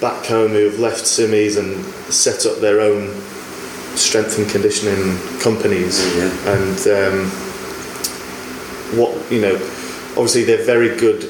[0.00, 3.08] back home who have left Simmies and set up their own
[3.96, 6.30] strength and conditioning companies, Yeah.
[6.54, 7.26] and um,
[8.98, 9.54] what you know,
[10.18, 11.22] obviously they're very good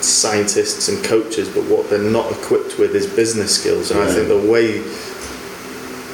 [0.00, 4.28] scientists and coaches, but what they're not equipped with is business skills, and I think
[4.28, 4.82] the way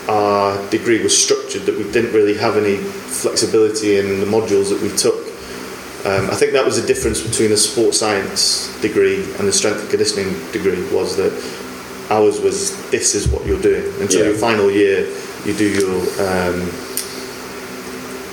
[0.09, 4.81] our degree was structured that we didn't really have any flexibility in the modules that
[4.83, 5.15] we took.
[6.05, 9.81] Um, I think that was the difference between a sports science degree and the strength
[9.81, 11.33] and conditioning degree was that
[12.11, 14.31] ours was this is what you're doing until Yeah.
[14.31, 15.07] your final year
[15.47, 16.59] you do your, um,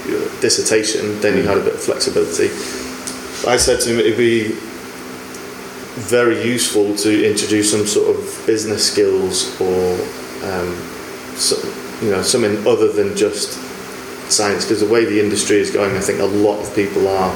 [0.10, 2.48] your dissertation then you had a bit of flexibility
[3.48, 4.56] I said to him it'd be
[6.00, 9.94] very useful to introduce some sort of business skills or
[10.48, 10.74] um,
[11.36, 11.56] so,
[12.04, 13.54] you know something other than just
[14.32, 17.34] science because the way the industry is going I think a lot of people are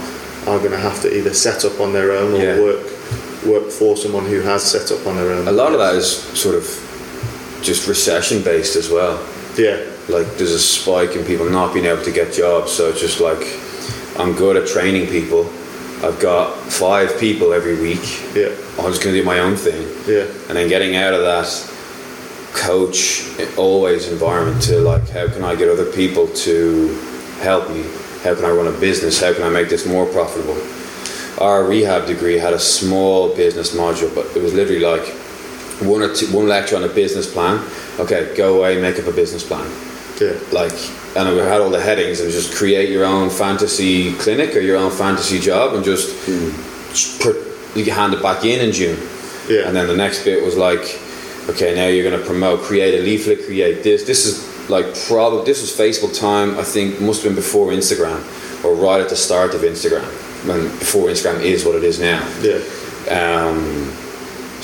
[0.47, 2.59] are going to have to either set up on their own or Yeah.
[2.59, 2.81] work
[3.45, 6.07] work for someone who has set up on their own A lot of that is
[6.39, 6.63] sort of
[7.61, 9.19] just recession based as well.
[9.57, 13.01] yeah Like there's a spike in people not being able to get jobs, so it's
[13.01, 13.43] just like
[14.19, 15.49] I'm good at training people.
[16.03, 18.03] I've got five people every week.
[18.35, 21.21] yeah I'm just going to do my own thing, yeah and then getting out of
[21.21, 21.47] that
[22.53, 23.23] coach
[23.57, 26.89] always environment to like how can I get other people to
[27.39, 27.83] help me?
[28.23, 29.19] How can I run a business?
[29.19, 30.57] How can I make this more profitable?
[31.41, 35.05] Our rehab degree had a small business module, but it was literally like
[35.81, 37.65] one or two, one lecture on a business plan.
[37.99, 39.67] Okay, go away, make up a business plan.
[40.23, 40.73] Yeah Like,
[41.15, 44.77] and we had all the headings and just create your own fantasy clinic or your
[44.77, 46.07] own fantasy job and just
[47.21, 47.35] put,
[47.75, 48.99] you hand it back in in June.
[49.49, 49.67] Yeah.
[49.67, 50.99] And then the next bit was like,
[51.49, 54.03] okay, now you're going to promote, create a leaflet, create this.
[54.03, 56.57] This is like probably this was Facebook time.
[56.57, 58.19] I think must have been before Instagram
[58.63, 60.07] or right at the start of Instagram
[60.47, 62.21] when before Instagram is what it is now.
[62.41, 62.59] yeah
[63.11, 63.91] Um,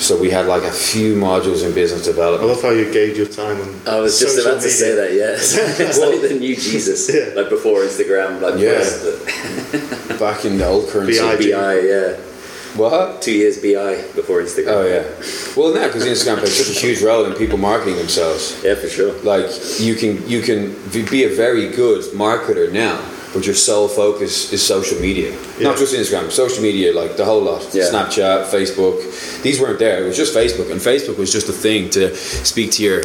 [0.06, 2.50] so we had like a few modules in business development.
[2.50, 4.94] I love how you gauge your time on I was just social about to say
[4.94, 5.12] that.
[5.12, 7.34] Yes, it's like the new Jesus, Yeah.
[7.38, 8.80] like before Instagram, like Yeah.
[8.80, 11.18] first Back in the old currency.
[11.20, 11.36] BI.
[11.36, 12.16] BI, yeah,
[12.76, 13.20] What?
[13.22, 14.68] two years BI before Instagram.
[14.76, 15.04] Oh yeah.
[15.56, 18.42] Well, now because Instagram plays such a huge role in people marketing themselves.
[18.64, 19.12] yeah, for sure.
[19.22, 19.46] Like
[19.80, 20.74] you can you can
[21.10, 22.96] be a very good marketer now,
[23.32, 25.30] but your sole focus is social media.
[25.58, 25.68] Yeah.
[25.68, 27.62] Not just Instagram, social media, like the whole lot.
[27.72, 27.84] Yeah.
[27.84, 29.42] Snapchat, Facebook.
[29.42, 30.02] These weren't there.
[30.02, 33.02] It was just Facebook, and Facebook was just a thing to speak to your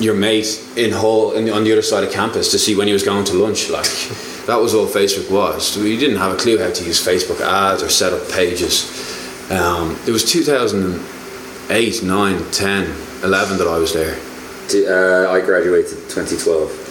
[0.00, 2.92] your mate in hall in, on the other side of campus to see when he
[2.92, 3.68] was going to lunch.
[3.70, 3.84] Like
[4.46, 5.76] that was all Facebook was.
[5.76, 9.10] We didn't have a clue how to use Facebook ads or set up pages.
[9.50, 14.18] Um, it was 2008, 9, 10, 11 that I was there.
[14.72, 16.81] Uh, I graduated 2012,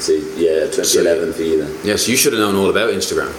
[0.00, 1.76] so yeah, 2011 for you then.
[1.84, 3.32] Yes, you should have known all about Instagram.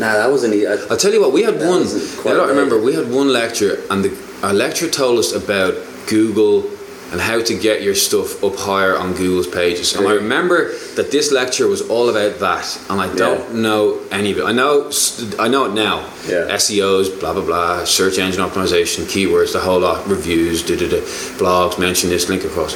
[0.00, 0.54] Nah, that wasn't.
[0.90, 1.82] i'll tell you what, we had one.
[1.82, 2.80] I don't remember.
[2.80, 5.74] We had one lecture, and the our lecturer told us about
[6.08, 6.70] Google
[7.12, 9.94] and how to get your stuff up higher on Google's pages.
[9.94, 13.60] And I remember that this lecture was all about that, and I don't Yeah.
[13.60, 14.44] know any of it.
[14.44, 14.90] I know,
[15.38, 16.06] I know it now.
[16.28, 16.48] Yeah.
[16.50, 21.00] SEOs, blah blah blah, search engine optimization, keywords, the whole lot, reviews, da da da,
[21.38, 22.74] blogs, mention this, link across.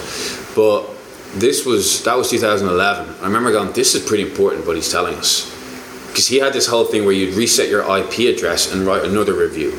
[0.54, 0.84] But
[1.34, 3.14] this was that was 2011.
[3.20, 4.66] I remember going, this is pretty important.
[4.66, 5.54] What he's telling us
[6.08, 9.34] because he had this whole thing where you'd reset your IP address and write another
[9.34, 9.78] review.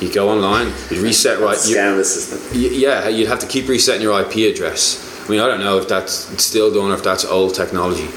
[0.00, 1.52] You go online, you'd reset right.
[1.52, 2.40] you- Scan the system.
[2.54, 5.02] yeah, you'd have to keep resetting your IP address.
[5.26, 8.08] I mean, I don't know if that's still done or if that's old technology,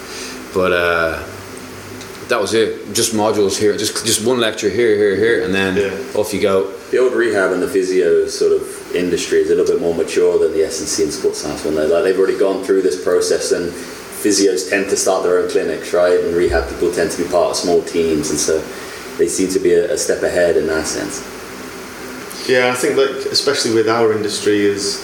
[0.54, 1.24] but uh,
[2.30, 2.94] that was it.
[2.94, 6.20] Just modules here, just just one lecture here, here, here, and then Yeah.
[6.20, 6.72] off you go.
[6.92, 10.40] The old rehab and the physio sort of industry is a little bit more mature
[10.40, 11.76] than the S and sports science one.
[11.76, 15.50] They like they've already gone through this process, and physios tend to start their own
[15.50, 16.20] clinics, right?
[16.20, 18.60] And rehab people tend to be part of small teams, and so
[19.18, 21.22] they seem to be a, a step ahead in that sense.
[22.50, 25.00] Yeah, I think like especially with our industry is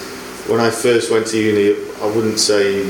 [0.48, 2.86] when I first went to uni, I wouldn't say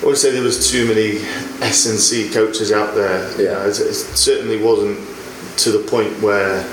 [0.00, 1.18] I wouldn't say there was too many
[1.60, 3.30] S and C coaches out there.
[3.38, 3.52] You Yeah.
[3.52, 4.98] know, it, it certainly wasn't
[5.58, 6.64] to the point where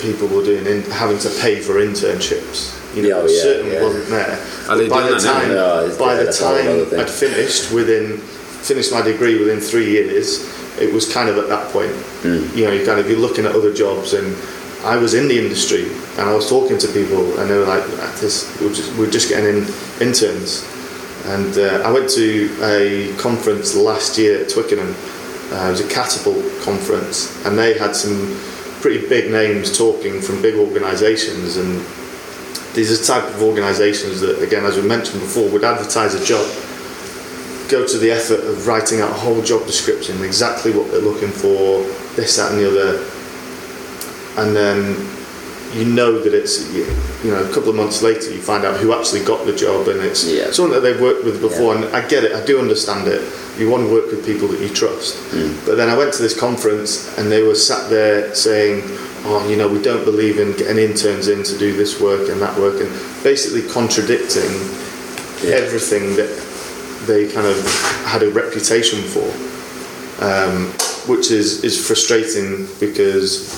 [0.00, 2.74] people were doing in, having to pay for internships.
[2.96, 3.82] You know, Yeah, oh, it yeah, certainly yeah.
[3.82, 4.38] wasn't there.
[4.68, 5.40] Are they by doing the that now?
[5.40, 5.48] time,
[5.90, 7.00] No, by yeah, the that's a whole other time.
[7.00, 10.42] I'd finished within finished my degree within three years,
[10.80, 11.92] it was kind of at that point.
[12.22, 12.44] Hmm.
[12.56, 14.36] You know, you kind of you're looking at other jobs, and
[14.84, 15.84] I was in the industry,
[16.18, 19.10] and I was talking to people, and they were like, "Ah, "This, we're just, we're
[19.10, 19.66] just getting in
[20.00, 20.64] interns."
[21.26, 24.94] And uh, I went to a conference last year at Twickenham.
[25.52, 28.38] Uh, it was a catapult conference, and they had some
[28.80, 31.56] pretty big names talking from big organisations.
[31.56, 31.80] And
[32.74, 36.24] these are the type of organisations that, again, as we mentioned before, would advertise a
[36.24, 36.46] job,
[37.68, 41.30] go to the effort of writing out a whole job description, exactly what they're looking
[41.30, 41.82] for,
[42.14, 43.04] this, that, and the other,
[44.38, 45.17] and then
[45.78, 46.84] you know that it's you
[47.24, 49.86] you know a couple of months later you find out who actually got the job
[49.88, 50.50] and it's Yeah.
[50.50, 53.22] someone that they've worked with before and I get it I do understand it.
[53.58, 55.16] You want to work with people that you trust.
[55.66, 58.82] But then I went to this conference and they were sat there saying
[59.30, 62.40] oh you know we don't believe in getting interns in to do this work and
[62.40, 62.90] that work and
[63.22, 64.50] basically contradicting
[65.42, 65.56] Yeah.
[65.64, 66.30] everything that
[67.06, 67.56] they kind of
[68.12, 69.28] had a reputation for.
[70.20, 70.72] Um,
[71.06, 73.57] which is, is frustrating because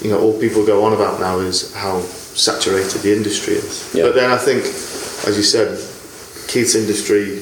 [0.00, 3.94] you know all people go on about now is how saturated the industry is.
[3.94, 4.04] Yeah.
[4.04, 4.64] But then I think,
[5.26, 5.78] as you said,
[6.48, 7.40] Keith's industry,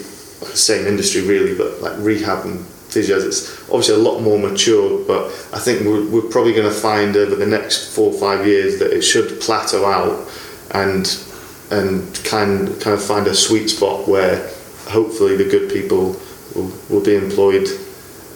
[0.54, 5.04] same industry really, but like rehab and physios, it's obviously a lot more mature.
[5.06, 8.46] But I think we're, we're probably going to find over the next four or five
[8.46, 10.28] years that it should plateau out
[10.72, 11.06] and
[11.70, 14.50] and kind kind of find a sweet spot where
[14.88, 16.16] hopefully the good people
[16.54, 17.68] will, will be employed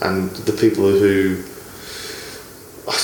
[0.02, 1.42] and the people who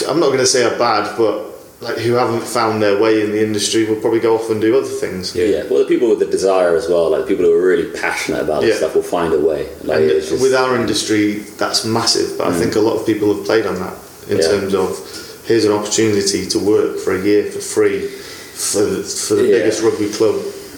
[0.09, 1.47] I'm not going to say are bad, but
[1.81, 4.77] like who haven't found their way in the industry will probably go off and do
[4.77, 5.35] other things.
[5.35, 5.63] Yeah.
[5.71, 8.43] Well, the people with the desire as well, like the people who are really passionate
[8.43, 9.69] about this stuff, will find a way.
[9.85, 12.37] Like And just- with our industry, that's massive.
[12.37, 12.59] But I mm.
[12.59, 13.95] think a lot of people have played on that
[14.29, 14.49] in Yeah.
[14.49, 14.99] terms of
[15.47, 19.59] here's an opportunity to work for a year for free for the, for the Yeah.
[19.59, 20.35] biggest rugby club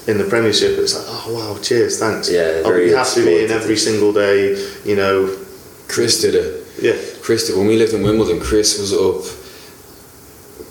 [0.07, 0.79] in the Premiership.
[0.79, 2.31] It's like, oh wow, cheers, thanks.
[2.31, 4.55] Yeah, very you have to be in every single day.
[4.85, 5.31] You know,
[5.89, 6.67] Chris did it.
[6.81, 6.97] yeah,
[7.31, 9.23] Chris, did- when we lived in Wimbledon, Chris was up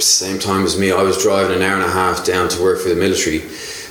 [0.02, 0.92] same time as me.
[0.92, 3.44] I was driving an hour and a half down to work for the military,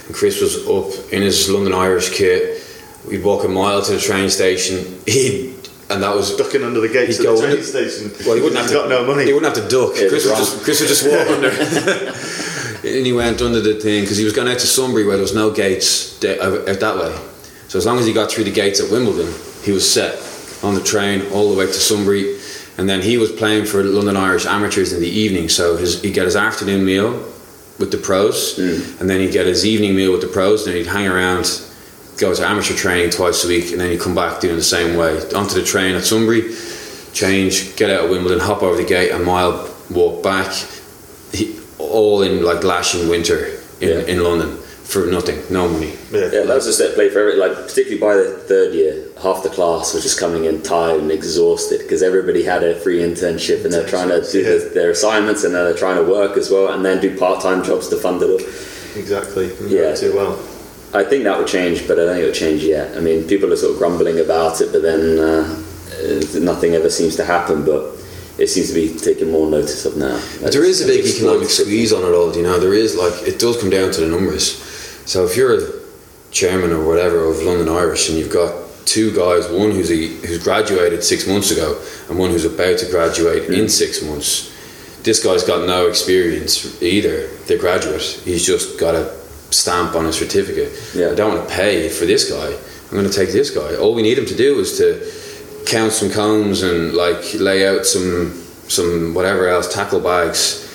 [0.06, 2.62] and Chris was up in his London Irish kit.
[3.06, 5.00] We'd walk a mile to the train station.
[5.06, 5.54] He
[5.88, 8.12] and that was ducking under the gates of the train station.
[8.26, 8.74] well, he wouldn't have to.
[8.74, 9.24] got no money.
[9.24, 9.92] He wouldn't have to duck.
[9.96, 11.48] Yeah, Chris would just Chris would just walk under.
[12.98, 15.22] and he went under the thing because he was going out to Sunbury where there
[15.22, 17.18] was no gates out uh, out that way.
[17.68, 20.12] So as long as he got through the gates at Wimbledon, he was set
[20.62, 22.37] on the train all the way to Sunbury.
[22.78, 25.48] And then he was playing for London Irish amateurs in the evening.
[25.48, 27.12] So his, he'd get his afternoon meal
[27.78, 29.00] with the pros, mm.
[29.00, 30.64] and then he'd get his evening meal with the pros.
[30.64, 31.44] And then he'd hang around,
[32.16, 34.96] go to amateur training twice a week, and then he'd come back doing the same
[34.96, 36.54] way onto the train at Sunbury
[37.12, 40.54] change, get out of Wimbledon, hop over the gate, a mile walk back,
[41.32, 43.46] he, all in like lashing winter
[43.80, 44.06] in, Yeah.
[44.06, 44.58] in London
[44.88, 45.92] for nothing, no money.
[46.10, 46.30] Yeah.
[46.32, 49.42] Yeah, that was just that play for every, like particularly by the third year, half
[49.42, 53.64] the class was just coming in tired and exhausted because everybody had a free internship
[53.64, 54.44] and they're trying to do Yeah.
[54.48, 57.42] their, their assignments and then they're trying to work as well and then do part
[57.42, 58.40] time jobs to fund it all.
[58.98, 59.52] Exactly.
[59.66, 59.90] Yeah.
[59.90, 60.38] know too well.
[60.94, 62.96] I think that would change, but I don't think it will change yet.
[62.96, 65.62] I mean, people are sort of grumbling about it, but then uh,
[66.00, 67.62] uh, nothing ever seems to happen.
[67.62, 67.94] But
[68.38, 70.18] it seems to be taken more notice of now.
[70.40, 72.58] But there is a big economic squeeze on it all, you know.
[72.58, 74.64] There is like it does come down to the numbers.
[75.08, 75.72] So if you're a
[76.32, 78.52] chairman or whatever of London Irish and you've got
[78.84, 82.90] two guys, one who's a, who's graduated six months ago and one who's about to
[82.90, 83.66] graduate in hmm.
[83.68, 84.54] six months,
[85.04, 87.26] this guy's got no experience either.
[87.46, 88.02] They're graduate.
[88.02, 89.10] He's just got a
[89.50, 90.78] stamp on a certificate.
[90.94, 91.12] Yeah.
[91.12, 92.54] I don't want to pay for this guy.
[92.90, 93.76] I'm going to take this guy.
[93.76, 97.86] All we need him to do is to count some combs and like lay out
[97.86, 98.34] some
[98.68, 100.67] some whatever else tackle bags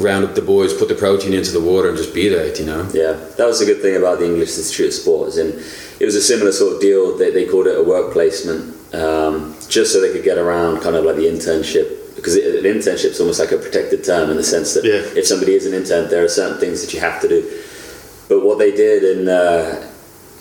[0.00, 2.66] round up the boys put the protein into the water and just beat it you
[2.66, 5.28] know Yeah, that was a good thing about the English Institute of Sport.
[5.28, 5.48] As in,
[6.00, 7.16] it was a similar sort of deal.
[7.16, 10.96] They, they called it a work placement, um, just so they could get around kind
[10.96, 12.16] of like the internship.
[12.16, 15.00] Because it, an is almost like a protected term in the sense that Yeah.
[15.18, 17.40] if somebody is an intern, there are certain things that you have to do.
[18.28, 19.90] But what they did in uh,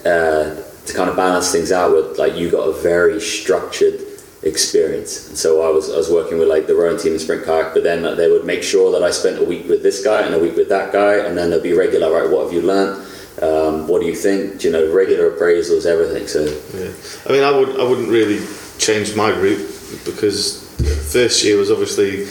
[0.05, 3.99] uh, to kind of balance things out with like you got a very structured
[4.43, 5.29] experience.
[5.29, 7.73] And so I was I was working with like the rowing team in sprint kayak,
[7.73, 10.33] but then they would make sure that I spent a week with this guy and
[10.33, 12.29] a week with that guy, and then there'd be regular right.
[12.29, 13.05] What have you learned?
[13.41, 14.63] Um, what do you think?
[14.63, 16.27] You know, regular appraisals, everything.
[16.27, 16.43] So
[16.77, 16.91] Yeah,
[17.27, 18.39] I mean, I would I wouldn't really
[18.77, 19.67] change my route
[20.05, 20.63] because
[21.11, 22.27] first year was obviously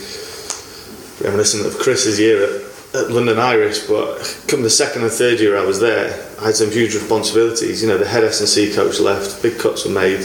[1.21, 4.19] reminiscent of Chris's year at, at London Irish, but
[4.49, 7.83] come the second and third year I was there, I had some huge responsibilities.
[7.83, 10.21] You know, the head S and C coach left, big cuts were made,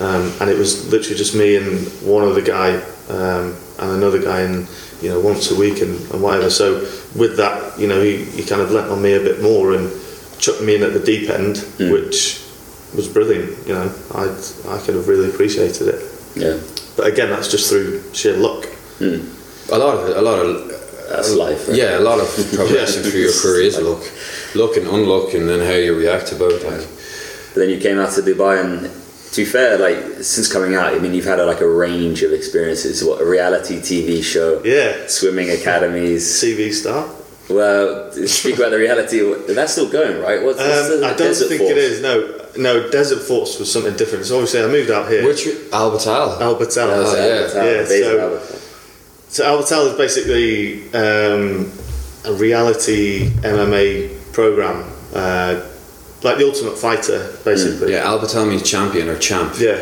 [0.00, 2.76] um, and it was literally just me and one other guy
[3.08, 4.66] um, and another guy, and
[5.02, 6.50] you know once a week and, and whatever.
[6.50, 6.80] So
[7.16, 9.90] with that, you know, he, he kind of lent on me a bit more and
[10.38, 11.92] chucked me in at the deep end, Mm.
[11.92, 12.40] which
[12.94, 13.66] was brilliant.
[13.66, 14.24] You know, I
[14.68, 16.00] I could have really appreciated it.
[16.36, 16.58] Yeah.
[16.96, 18.66] But again, that's just through sheer luck.
[19.00, 20.68] A lot of it, a lot of
[21.08, 21.68] That's life.
[21.68, 21.76] right?
[21.76, 23.10] yeah, a lot of progression Yeah.
[23.10, 24.02] through your career is luck,
[24.54, 26.62] luck and unluck, and then how you react to both.
[26.64, 26.86] Like.
[27.54, 28.90] But then you came out to Dubai, and
[29.34, 32.22] to be fair, like since coming out, I mean, you've had a, like a range
[32.22, 33.02] of experiences.
[33.04, 36.24] What a reality TV show, Yeah, swimming academies.
[36.24, 37.08] CV star.
[37.50, 39.20] Well, speak about the reality.
[39.52, 40.42] That's still going, right?
[40.42, 41.72] What's, what's Um, the I don't Desert think Force?
[41.72, 42.00] it is.
[42.00, 42.88] No, no.
[42.90, 44.24] Desert Force was something different.
[44.24, 45.26] So obviously, I moved out here.
[45.26, 46.40] Which Al Batal?
[46.40, 46.86] Albertal.
[46.88, 47.34] That was Oh, yeah.
[47.34, 48.60] Al Batal, Yeah, the base of so- Al Batal.
[49.28, 51.72] So Al Batal is basically um,
[52.24, 55.60] a reality MMA program, uh,
[56.24, 57.92] like the Ultimate Fighter, basically.
[57.92, 59.54] Yeah, Al Batal means champion or champ.
[59.58, 59.72] Yeah.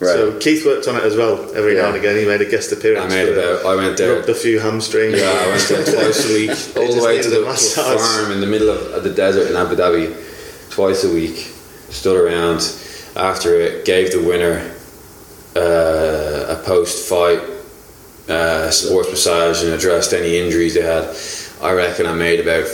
[0.00, 0.14] Right.
[0.14, 1.54] So Keith worked on it as well.
[1.56, 1.82] Every Yeah.
[1.82, 3.12] now and again, he made a guest appearance.
[3.12, 3.66] I made about.
[3.66, 4.14] I went there.
[4.16, 5.18] Rubbed a few hamstrings.
[5.18, 7.48] Yeah, I went there twice a week, all the way to needed the, a to
[7.48, 8.00] a massage.
[8.00, 10.14] farm in the middle of, of the desert in Abu Dhabi,
[10.70, 11.52] twice a week.
[11.90, 12.60] Stood around
[13.16, 14.72] after it, gave the winner
[15.56, 17.40] uh, a post-fight
[18.28, 21.08] uh, sports massage and addressed any injuries they had.
[21.62, 22.68] I reckon I made about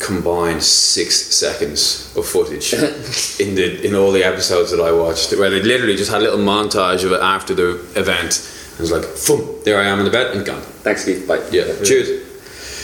[0.00, 2.72] combined six seconds of footage
[3.40, 6.24] in the in all the episodes that I watched, where they literally just had a
[6.24, 8.56] little montage of it after the event.
[8.74, 10.62] It was like, boom, there I am in the bed and gone.
[10.82, 11.28] Thanks, Keith.
[11.28, 11.46] Bye.
[11.52, 12.26] Yeah, cheers.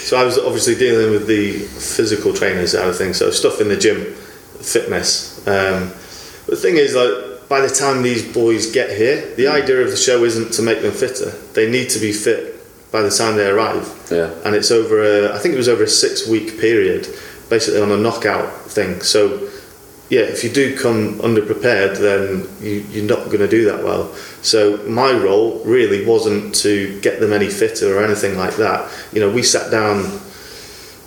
[0.07, 3.69] So I was obviously dealing with the physical training side of things, so stuff in
[3.69, 4.15] the gym,
[4.61, 5.39] fitness.
[5.49, 5.89] Um,
[6.47, 9.91] but the thing is, like, by the time these boys get here, the idea of
[9.91, 11.31] the show isn't to make them fitter.
[11.55, 12.56] They need to be fit
[12.97, 14.09] by the time they arrive.
[14.11, 14.33] Yeah.
[14.47, 17.07] And it's over, a, I think it was over a six week period,
[17.51, 19.03] basically on a knockout thing.
[19.03, 19.51] So,
[20.09, 24.15] yeah, if you do come underprepared, then you, you're not going to do that well.
[24.41, 28.91] So my role really wasn't to get them any fitter or anything like that.
[29.13, 29.99] You know, we sat down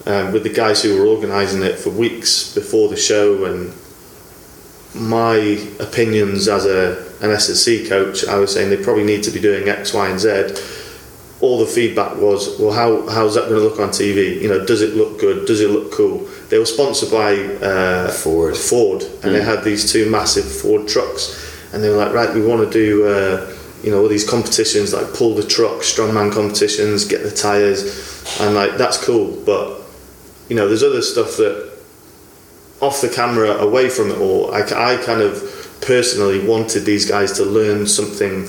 [0.05, 3.73] um, with the guys who were organising it for weeks before the show, and
[4.93, 5.37] my
[5.79, 9.67] opinions as a an S&C coach, I was saying they probably need to be doing
[9.67, 10.53] X, Y, and Z.
[11.41, 14.41] All the feedback was, well, how how's that going to look on TV?
[14.41, 15.47] You know, does it look good?
[15.47, 16.27] Does it look cool?
[16.49, 18.57] They were sponsored by uh, Ford.
[18.57, 22.45] Ford, and they had these two massive Ford trucks, and they were like, right, we
[22.45, 27.05] want to do, uh, you know, all these competitions like pull the truck, strongman competitions,
[27.05, 29.79] get the tires, and like that's cool, but
[30.49, 31.69] you know, there's other stuff that
[32.81, 37.33] off the camera, away from it all, I, I kind of personally wanted these guys
[37.33, 38.47] to learn something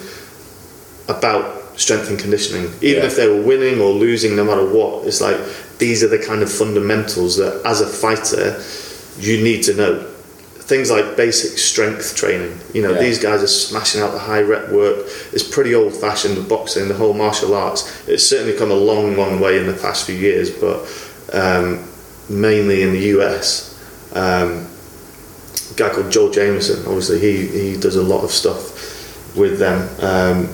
[1.08, 3.08] about strength and conditioning, even Yeah.
[3.10, 5.06] if they were winning or losing, no matter what.
[5.08, 5.38] It's like
[5.78, 8.46] these are the kind of fundamentals that, as a fighter,
[9.18, 9.92] you need to know.
[10.72, 12.52] Things like basic strength training.
[12.74, 13.00] You know, Yeah.
[13.06, 14.98] these guys are smashing out the high rep work.
[15.32, 17.82] It's pretty old fashioned, the boxing, the whole martial arts.
[18.06, 20.76] It's certainly come a long, long way in the past few years, but
[21.32, 21.80] um,
[22.28, 23.74] mainly in the US.
[24.12, 24.66] Um,
[25.72, 28.62] a guy called Joel Jamieson, obviously, he, he does a lot of stuff
[29.34, 29.78] with them.
[30.00, 30.48] Um,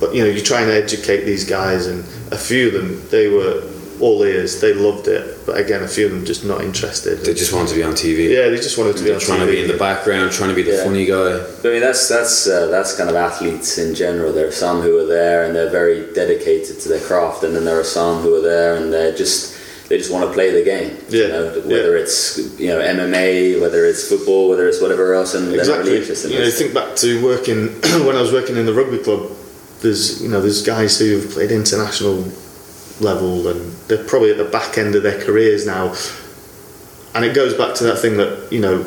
[0.00, 2.00] but you know, you try and educate these guys, and
[2.32, 3.62] a few of them, they were
[4.00, 4.60] all ears.
[4.62, 7.18] They loved it, but again, a few of them just not interested.
[7.18, 8.30] They just wanted to be on TV.
[8.34, 9.46] yeah, they just wanted to be They're on trying TV.
[9.46, 10.84] to be in the background, trying to be the Yeah.
[10.84, 11.44] funny guy.
[11.64, 14.32] I mean, that's that's uh, that's kind of athletes in general.
[14.32, 17.64] There are some who are there and they're very dedicated to their craft, and then
[17.66, 19.54] there are some who are there and they're just
[19.90, 20.96] they just want to play the game.
[21.10, 22.02] Yeah, You know, whether yeah.
[22.04, 25.90] it's you know MMA, whether it's football, whether it's whatever else, and they're not exactly.
[25.90, 26.28] really interested.
[26.30, 26.58] you in know, this.
[26.58, 27.66] think back to working
[28.06, 29.30] when I was working in the rugby club.
[29.82, 32.24] There's you know there's guys who've played international
[33.00, 35.94] level and they're probably at the back end of their careers now.
[37.14, 38.82] And it goes back to that thing that you know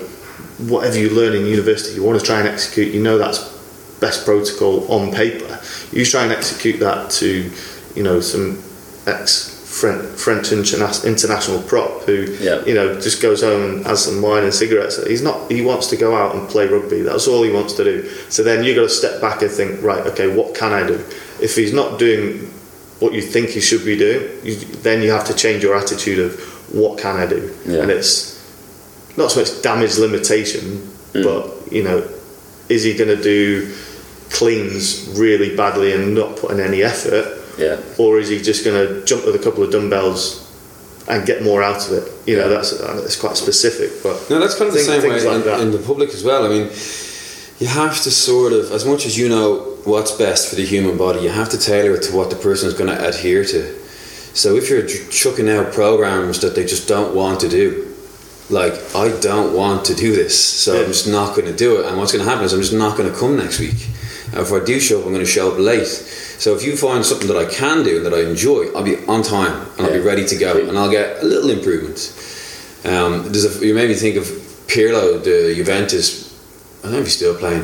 [0.69, 2.93] whatever you learn in university, you want to try and execute.
[2.93, 3.51] You know that's
[3.99, 5.59] best protocol on paper.
[5.91, 7.51] You try and execute that to
[7.95, 8.61] you know some
[9.07, 12.63] ex French, French interna- international prop who Yeah.
[12.63, 15.03] you know just goes home and has some wine and cigarettes.
[15.07, 15.51] He's not.
[15.51, 17.01] He wants to go out and play rugby.
[17.01, 18.07] That's all he wants to do.
[18.29, 20.05] So then you got to step back and think, right?
[20.11, 21.03] Okay, what can I do?
[21.41, 22.51] If he's not doing
[22.99, 26.19] what you think he should be doing, you, then you have to change your attitude
[26.19, 26.39] of
[26.71, 27.51] what can I do?
[27.65, 27.81] Yeah.
[27.81, 28.39] And it's
[29.17, 30.61] not so much damage limitation,
[31.13, 31.23] mm.
[31.23, 32.07] but you know,
[32.69, 33.73] is he going to do
[34.29, 37.32] cleans really badly and not put in any effort?
[37.57, 40.41] Yeah, or is he just going to jump with a couple of dumbbells
[41.07, 42.11] and get more out of it?
[42.27, 45.09] You know, that's uh, that's quite specific, but No, that's kind of the same way
[45.09, 45.59] things like in, that.
[45.61, 46.45] in the public as well.
[46.45, 46.69] I mean,
[47.59, 50.97] you have to sort of, as much as you know what's best for the human
[50.97, 53.79] body, you have to tailor it to what the person is going to adhere to.
[54.33, 57.93] So if you're chucking out programs that they just don't want to do,
[58.49, 61.85] like I don't want to do this, so I'm just not going to do it.
[61.85, 63.87] And what's going to happen is I'm just not going to come next week.
[64.31, 65.87] And if I do show up, I'm going to show up late.
[66.39, 68.97] So if you find something that I can do and that I enjoy, I'll be
[69.05, 71.99] on time and I'll be ready to go, and I'll get a little improvement.
[72.85, 74.25] Um, there's a, you made me think of
[74.67, 76.31] Pirlo, the Juventus.
[76.81, 77.63] I don't know if he's still playing.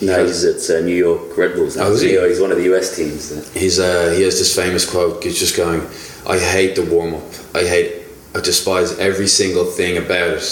[0.00, 1.86] No, he's at uh, New York Red Bulls now.
[1.86, 2.18] Oh, is he?
[2.28, 3.52] He's one of the US teams.
[3.54, 5.22] He's uh, he has this famous quote.
[5.24, 5.80] He's just going,
[6.28, 7.22] "I hate the warm up.
[7.54, 8.02] I hate.
[8.34, 10.42] I despise every single thing about it.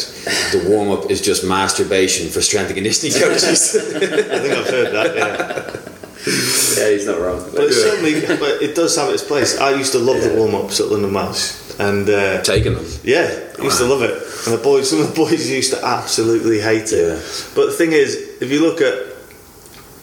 [0.52, 4.92] The warm up is just masturbation for strength and conditioning coaches." I think I've heard
[4.94, 5.16] that.
[5.16, 5.92] Yeah.
[6.78, 7.42] Yeah, he's not wrong.
[7.54, 9.58] But it's certainly, but it does have its place.
[9.58, 12.86] I used to love the warm ups at London Welsh, and uh, Taking them.
[13.04, 14.12] yeah, I used to love it.
[14.46, 17.08] And the boys, some of the boys used to absolutely hate it.
[17.08, 17.14] Yeah.
[17.54, 18.94] But the thing is, if you look at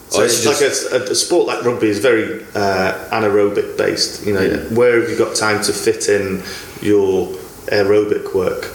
[0.09, 3.77] so I it's used to like a, a, sport like rugby is very uh, anaerobic
[3.77, 4.25] based.
[4.25, 4.57] You know, Yeah.
[4.75, 6.43] where have you got time to fit in
[6.81, 7.27] your
[7.71, 8.65] aerobic work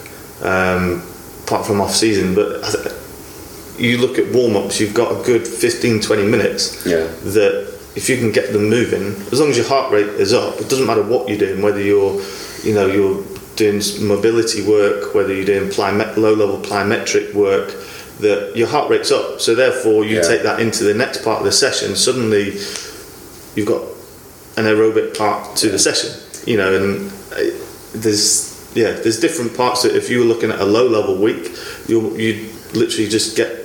[0.43, 1.03] um,
[1.45, 2.35] apart from off season?
[2.35, 2.65] But
[3.81, 7.07] you look at warm ups, you've got a good 15, 20 minutes Yeah.
[7.25, 10.61] that if you can get them moving, as long as your heart rate is up,
[10.61, 12.21] it doesn't matter what you're doing, whether you're,
[12.63, 13.23] you know, you're
[13.57, 17.73] doing mobility work, whether you're doing plyomet- low-level plyometric work,
[18.21, 19.41] that your heart rate's up.
[19.41, 20.23] So therefore, you Yeah.
[20.23, 21.97] take that into the next part of the session.
[21.97, 22.57] Suddenly,
[23.55, 23.83] you've got
[24.57, 26.11] an aerobic part to the session.
[26.47, 27.43] You know, and uh,
[27.95, 31.51] there's yeah, there's different parts that if you were looking at a low-level week,
[31.89, 33.58] you you literally just get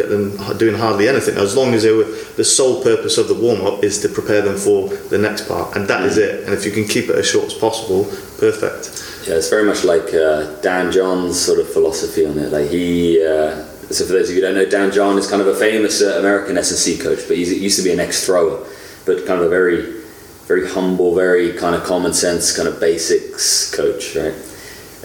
[0.00, 0.24] get them
[0.62, 2.08] doing hardly anything as long as they were
[2.40, 5.82] the sole purpose of the warm-up is to prepare them for the next part and
[5.92, 8.04] that is it and if you can keep it as short as possible
[8.46, 8.82] perfect
[9.28, 12.50] Yeah, it's very much like uh, Dan John's sort of philosophy on it.
[12.50, 15.42] Like he, uh, so for those of you who don't know, Dan John is kind
[15.42, 18.64] of a famous uh, American S&C coach, but he used to be an ex-thrower,
[19.04, 20.00] but kind of a very,
[20.46, 24.32] very humble, very kind of common sense, kind of basics coach, right?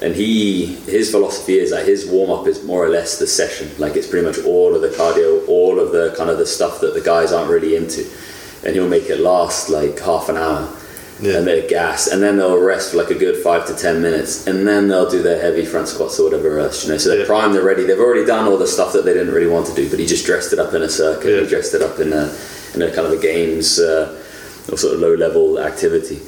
[0.03, 3.71] And he, his philosophy is that his warm up is more or less the session.
[3.79, 6.81] Like it's pretty much all of the cardio, all of the kind of the stuff
[6.81, 8.05] that the guys aren't really into,
[8.65, 10.67] and he'll make it last like half an hour
[11.21, 11.37] Yeah.
[11.37, 14.45] and they're gassed, and then they'll rest for like a good five to ten minutes,
[14.45, 16.83] and then they'll do their heavy front squats or whatever else.
[16.83, 17.25] You know, so they're Yeah.
[17.25, 17.83] primed, they're ready.
[17.85, 20.05] They've already done all the stuff that they didn't really want to do, but he
[20.05, 21.29] just dressed it up in a circuit.
[21.33, 21.41] Yeah.
[21.43, 22.29] He dressed it up in a
[22.75, 24.09] in a kind of a games uh,
[24.69, 26.19] or sort of low level activity.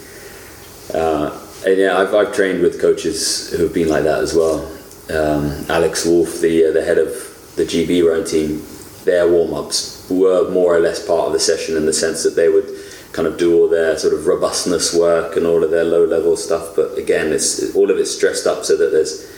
[0.93, 1.31] Uh,
[1.65, 4.71] and yeah, I've, I've trained with coaches who've been like that as well.
[5.09, 7.09] Um, Alex Wolf, the uh, the head of
[7.55, 8.61] the GB rowing team,
[9.03, 12.35] their warm ups were more or less part of the session in the sense that
[12.35, 12.69] they would
[13.11, 16.35] kind of do all their sort of robustness work and all of their low level
[16.35, 16.75] stuff.
[16.75, 19.34] But again, it's all of it's stressed up so that there's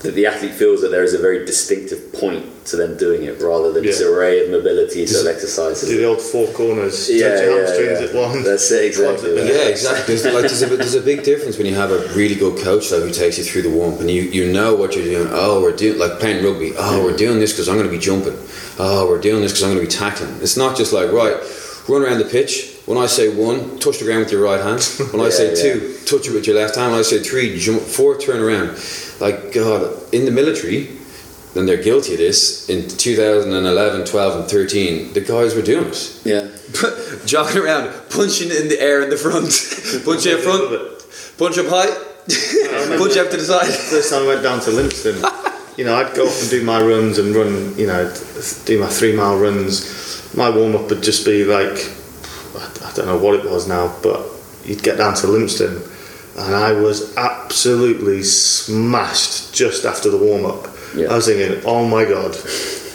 [0.00, 3.40] that the athlete feels that there is a very distinctive point to them doing it
[3.42, 4.06] rather than this Yeah.
[4.06, 5.88] array of mobility sort of exercises.
[5.88, 8.06] do the old four corners Yeah, touch your yeah, hamstrings yeah.
[8.06, 9.32] at one That's it, exactly.
[9.34, 10.14] quad- Yeah, exactly.
[10.16, 12.88] There's, like, there's, a, there's a big difference when you have a really good coach
[12.88, 15.28] though, who takes you through the warm up and you, you know what you're doing.
[15.32, 16.72] Oh, we're doing like playing rugby.
[16.78, 18.38] Oh, we're doing this because I'm going to be jumping.
[18.78, 20.34] Oh, we're doing this because I'm going to be tackling.
[20.40, 21.36] It's not just like right,
[21.88, 22.76] run around the pitch.
[22.86, 24.82] When I say one, touch the ground with your right hand.
[25.12, 25.62] When I Yeah, say yeah.
[25.74, 26.90] two, touch it with your left hand.
[26.92, 27.82] When I say three, jump.
[27.82, 28.78] Four, turn around.
[29.20, 30.96] Like God, in the military,
[31.54, 32.68] and they're guilty of this.
[32.70, 36.46] In 2011, 12, and 13, the guys were doing it Yeah.
[37.26, 39.50] jogging around, punching in the air in the front,
[40.04, 40.70] punch in front,
[41.38, 41.90] punch up high,
[42.98, 43.66] punch up to the side.
[43.66, 45.20] First time I went down to Lympstone,
[45.76, 48.12] you know, I'd go off and do my runs and run, you know,
[48.64, 50.34] do my three mile runs.
[50.36, 51.90] My warm up would just be like,
[52.56, 54.26] I don't know what it was now, but
[54.64, 55.86] you'd get down to Lympstone
[56.36, 60.68] and I was absolutely smashed just after the warm up.
[60.94, 61.08] Yeah.
[61.08, 62.36] I was thinking, oh my god,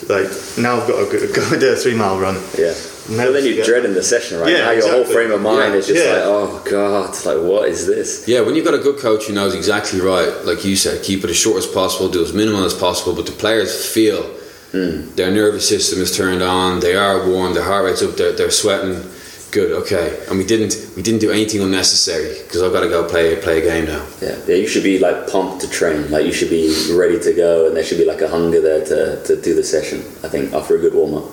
[0.10, 2.36] like now I've got to go, go do a three mile run.
[2.58, 2.74] Yeah.
[3.10, 4.52] Never But then you're forget dreading the session, right?
[4.52, 6.14] Yeah, now your whole frame of mind Yeah, is just yeah.
[6.14, 8.28] like, oh god, like what is this?
[8.28, 11.24] Yeah, when you've got a good coach who knows exactly right, like you said, keep
[11.24, 14.24] it as short as possible, do as minimal as possible, but the players feel
[14.72, 15.14] hmm.
[15.16, 18.52] their nervous system is turned on, they are warm, their heart rate's up, they're, they're
[18.52, 19.04] sweating.
[19.52, 23.08] Good, okay, and we didn't we didn't do anything unnecessary because I've got to go
[23.08, 24.06] play play a game now.
[24.22, 24.36] Yeah.
[24.48, 26.12] yeah, you should be like pumped to train.
[26.12, 28.84] Like you should be ready to go, and there should be like a hunger there
[28.84, 30.00] to, to do the session.
[30.26, 31.32] I think after a good warm up,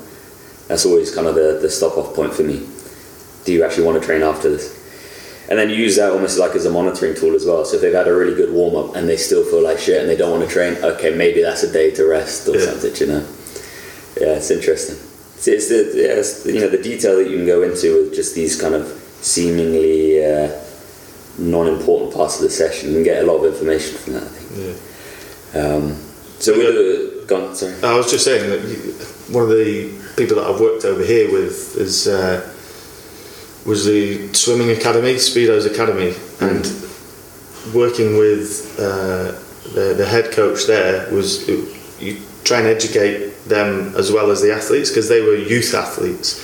[0.73, 2.67] that's always kind of the, the stop off point for me.
[3.45, 4.81] Do you actually want to train after this?
[5.51, 7.63] And then you use that almost like as a monitoring tool as well.
[7.67, 10.01] So if they've had a really good warm up and they still feel like shit
[10.01, 12.65] and they don't want to train, okay, maybe that's a day to rest or Yeah.
[12.71, 12.95] something.
[12.97, 13.27] You know?
[14.19, 14.97] Yeah, it's interesting.
[15.37, 18.15] It's, it's the yeah, it's, you know the detail that you can go into with
[18.15, 18.87] just these kind of
[19.21, 20.49] seemingly uh,
[21.37, 22.95] non-important parts of the session.
[22.95, 24.23] Can get a lot of information from that.
[24.23, 24.77] I think.
[25.55, 25.97] Um,
[26.39, 27.75] so with the gone, sorry.
[27.83, 28.61] I was just saying that
[29.31, 32.49] one of the people that I've worked over here with is uh,
[33.67, 36.65] was the swimming academy, Speedo's academy, and
[37.75, 39.33] working with uh,
[39.75, 44.53] the, the head coach there was you try and educate them as well as the
[44.53, 46.41] athletes because they were youth athletes,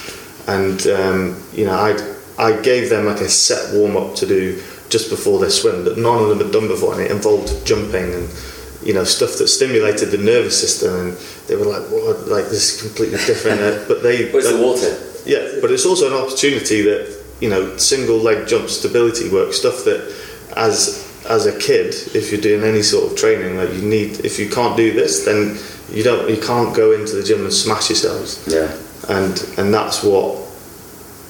[0.49, 1.97] and um, you know I
[2.39, 5.99] I gave them like a set warm up to do just before their swim that
[5.99, 8.28] none of them had done before, and it involved jumping and
[8.89, 11.12] you know stuff that stimulated the nervous system, and
[11.47, 12.26] they were like, "What?
[12.26, 14.97] Like this is completely different." Uh, but they, Where's the water?
[15.26, 19.84] yeah, but it's also an opportunity that you know single leg jump stability work stuff
[19.84, 20.01] that
[20.57, 24.39] as as a kid, if you're doing any sort of training, like you need, if
[24.39, 25.59] you can't do this, then
[25.95, 28.43] you don't, you can't go into the gym and smash yourselves.
[28.49, 28.74] Yeah.
[29.14, 30.49] And and that's what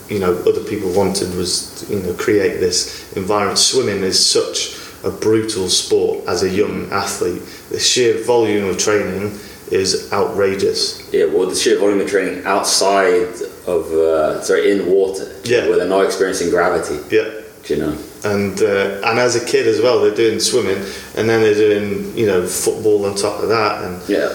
[0.09, 3.59] you know other people wanted was you know create this environment.
[3.59, 7.43] Swimming is such a brutal sport as a young athlete.
[7.71, 9.39] The sheer volume of training
[9.71, 11.09] is outrageous.
[11.13, 13.29] Yeah, well, the sheer volume of training outside
[13.67, 15.69] of, uh, sorry, in water, Yeah.
[15.69, 17.29] where they're not experiencing gravity, Yeah.
[17.65, 17.95] do you know?
[18.25, 20.79] and uh, and as a kid as well, they're doing swimming,
[21.17, 24.31] and then they're doing you know football on top of that, and Yeah.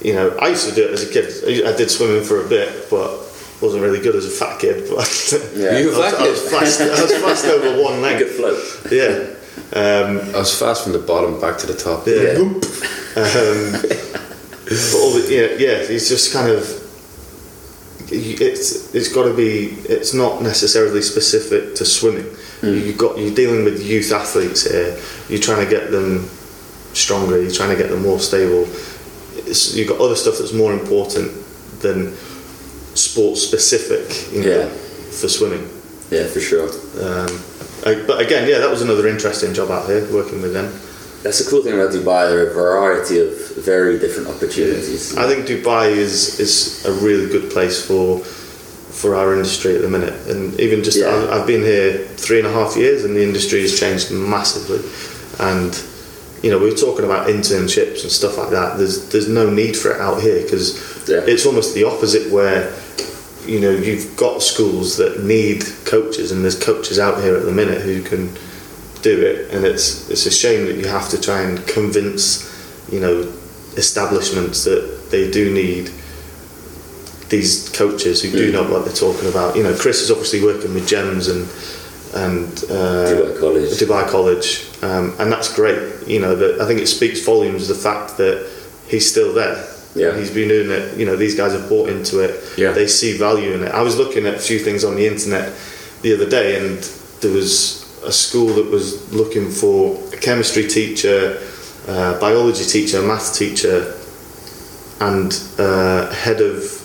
[0.00, 1.26] you know I used to do it as a kid.
[1.46, 3.10] I I did swimming for a bit, but
[3.60, 4.88] wasn't really good as a fat kid.
[4.96, 5.78] But Yeah.
[5.80, 6.80] You I, was, I was fast.
[6.80, 8.18] I was fast over one You leg.
[8.20, 8.58] could float.
[8.90, 9.26] Yeah.
[9.72, 12.06] Um, I was fast from the bottom back to the top.
[12.06, 12.14] yeah.
[12.14, 12.38] Yeah.
[13.16, 13.72] Um,
[14.64, 16.62] but all the, yeah, yeah, it's just kind of.
[18.12, 22.26] It's it's got to be it's not necessarily specific to swimming.
[22.62, 24.98] You've got you're dealing with youth athletes here.
[25.28, 26.24] You're trying to get them
[26.92, 27.40] stronger.
[27.40, 28.66] You're trying to get them more stable.
[29.46, 31.30] It's, you've got other stuff that's more important
[31.80, 32.14] than
[32.96, 34.32] sport specific.
[34.34, 34.68] You know, Yeah.
[35.20, 35.68] for swimming.
[36.10, 36.68] Yeah, for sure.
[37.00, 37.28] Um,
[37.86, 40.68] I- but again, yeah, that was another interesting job out here working with them.
[41.22, 42.28] That's the cool thing about Dubai.
[42.30, 45.16] There are a variety of very different opportunities.
[45.16, 48.20] I think Dubai is is a really good place for
[49.00, 51.28] for our industry at the minute, and even just Yeah.
[51.30, 54.80] I've been here three and a half years, and the industry has changed massively.
[55.38, 55.72] And
[56.42, 58.78] you know, we were talking about internships and stuff like that.
[58.78, 60.74] There's there's no need for it out here because
[61.06, 61.20] Yeah.
[61.32, 62.72] it's almost the opposite where.
[63.46, 67.52] You know, you've got schools that need coaches, and there's coaches out here at the
[67.52, 68.32] minute who can
[69.02, 72.46] do it, and it's it's a shame that you have to try and convince,
[72.92, 73.32] you know,
[73.76, 75.90] establishments that they do need
[77.30, 78.52] these coaches who do Mm.
[78.52, 79.56] know what they're talking about.
[79.56, 81.48] You know, Chris is obviously working with Gems and
[82.12, 83.70] and uh, Dubai College.
[83.78, 85.78] Dubai College, um, and that's great.
[86.08, 88.46] You know, that I think it speaks volumes the fact that
[88.88, 89.64] he's still there.
[89.94, 90.16] Yeah.
[90.16, 90.96] he's been doing it.
[90.96, 92.42] You know, these guys have bought into it.
[92.56, 92.72] Yeah.
[92.72, 93.72] they see value in it.
[93.72, 95.52] I was looking at a few things on the internet
[96.02, 96.78] the other day, and
[97.20, 101.38] there was a school that was looking for a chemistry teacher,
[101.88, 103.94] uh, biology teacher, math teacher,
[105.00, 106.78] and uh, head of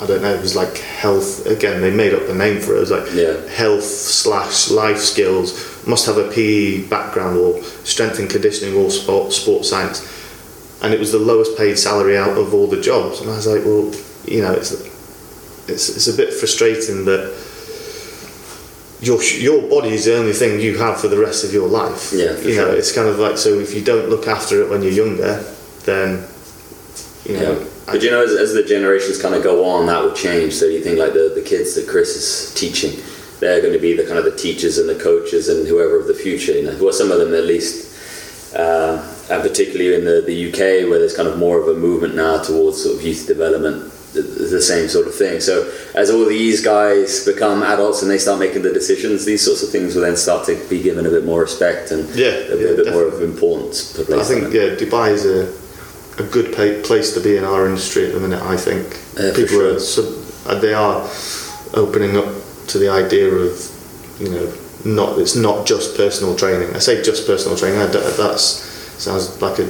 [0.00, 1.46] I don't know, it was like health.
[1.46, 2.78] Again, they made up the name for it.
[2.78, 3.36] It was like Yeah.
[3.48, 5.86] health slash life skills.
[5.86, 10.00] Must have a PE background or strength and conditioning or sport sports science.
[10.82, 13.20] And it was the lowest paid salary out of all the jobs.
[13.20, 13.92] And I was like, well,
[14.26, 14.72] you know, it's
[15.68, 17.32] it's, it's a bit frustrating that
[19.00, 22.12] your your body is the only thing you have for the rest of your life.
[22.12, 24.82] Yeah, you know, it's kind of like so if you don't look after it when
[24.82, 25.44] you're younger,
[25.84, 26.24] then
[27.24, 27.58] you know.
[27.60, 27.66] Yeah.
[27.86, 30.54] But you know, as, as the generations kind of go on, that will change.
[30.54, 33.02] So you think like the, the kids that Chris is teaching,
[33.40, 36.06] they're going to be the kind of the teachers and the coaches and whoever of
[36.06, 36.52] the future.
[36.52, 39.02] You know, well, some of them at least, uh,
[39.32, 42.42] and particularly in the, the UK where there's kind of more of a movement now
[42.42, 43.92] towards sort of youth development.
[44.12, 45.40] The, the same sort of thing.
[45.40, 49.62] So as all these guys become adults and they start making the decisions, these sorts
[49.62, 52.56] of things will then start to be given a bit more respect and Yeah, a,
[52.56, 53.98] yeah, bit more of importance.
[53.98, 55.50] I think yeah, Dubai is a
[56.18, 58.42] a good pay, place to be in our industry at the minute.
[58.42, 58.86] I think
[59.34, 59.76] people sure.
[59.76, 60.04] are sub,
[60.46, 61.08] uh, they are
[61.74, 62.28] opening up
[62.68, 63.52] to the idea of
[64.20, 64.52] you know
[64.84, 66.74] not it's not just personal training.
[66.74, 67.80] I say just personal training.
[67.80, 68.71] I that's
[69.02, 69.66] sounds like a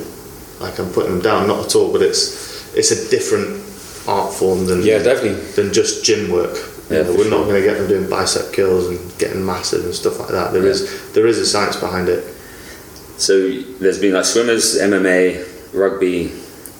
[0.60, 1.46] like I'm putting them down.
[1.48, 3.60] Not at all, but it's it's a different
[4.08, 5.40] art form than Yeah, definitely.
[5.56, 6.56] than just gym work.
[6.90, 9.94] Yeah, know, we're not going to get them doing bicep curls and getting massive and
[9.94, 10.52] stuff like that.
[10.52, 10.70] There Yeah.
[10.70, 12.22] is there is a science behind it.
[13.16, 13.34] So
[13.80, 16.32] there's been like swimmers, MMA, rugby,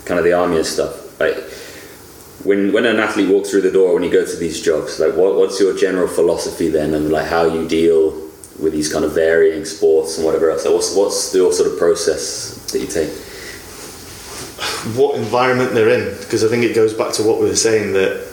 [0.05, 1.19] kind of the army and stuff.
[1.21, 1.37] Like
[2.45, 5.15] when when an athlete walks through the door, when you go to these jobs, like
[5.15, 8.13] what, what's your general philosophy then, and like how you deal
[8.61, 10.65] with these kind of varying sports and whatever else?
[10.67, 13.11] What's what's your sort of process that you take?
[14.97, 17.93] what environment they're in because I think it goes back to what we were saying
[17.93, 18.29] that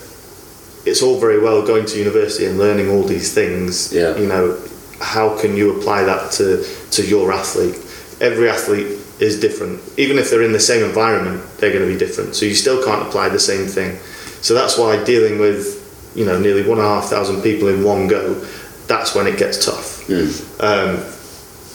[0.86, 4.16] it's all very well going to university and learning all these things Yeah.
[4.18, 4.58] you know
[5.02, 7.76] how can you apply that to to your athlete
[8.22, 11.98] every athlete is different even if they're in the same environment they're going to be
[12.00, 13.98] different so you still can't apply the same thing
[14.42, 17.84] so that's why dealing with you know nearly one and a half thousand people in
[17.84, 18.34] one go
[18.90, 20.10] that's when it gets tough
[20.60, 20.98] um,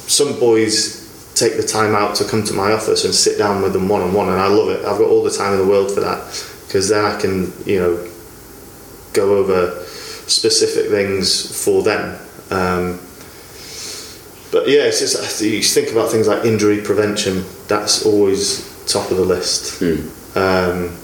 [0.07, 1.03] some boys
[1.35, 4.03] take the time out to come to my office and sit down with them one
[4.03, 4.85] on one, and I love it.
[4.85, 6.19] I've got all the time in the world for that
[6.67, 8.09] because then I can, you know,
[9.12, 9.85] go over
[10.27, 12.19] specific things for them.
[12.51, 13.01] Um,
[14.53, 17.45] but yeah, it's just you think about things like injury prevention.
[17.67, 19.81] That's always top of the list.
[20.37, 20.97] Um,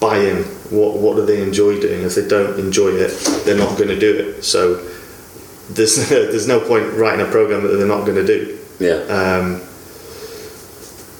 [0.00, 0.44] buy-in.
[0.70, 2.02] What what do they enjoy doing?
[2.02, 3.10] If they don't enjoy it,
[3.44, 4.42] they're not going to do it.
[4.44, 4.74] So
[5.70, 8.58] there's there's no point writing a program that they're not going to do.
[8.78, 9.00] Yeah.
[9.08, 9.62] Um,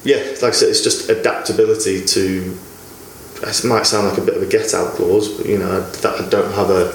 [0.05, 2.57] yeah, like I said, it's just adaptability to.
[3.43, 6.21] It might sound like a bit of a get out clause, but you know that
[6.21, 6.89] I don't have a,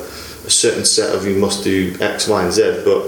[0.45, 3.03] a certain set of you must do X, Y, and Z, but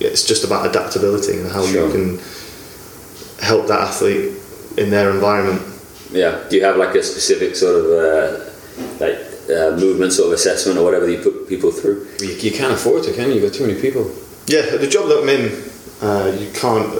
[0.00, 1.86] it's just about adaptability and how Sure.
[1.86, 2.18] you can
[3.44, 4.32] help that athlete
[4.76, 5.62] in their environment.
[6.12, 6.42] Yeah.
[6.48, 8.50] Do you have like a specific sort of uh,
[8.98, 9.18] like
[9.50, 12.06] uh, movement sort of assessment or whatever that you put people through?
[12.20, 13.36] You, you can't afford to, can you?
[13.36, 14.10] You've got too many people.
[14.46, 15.70] Yeah, the job that I'm in,
[16.02, 16.90] uh, you can't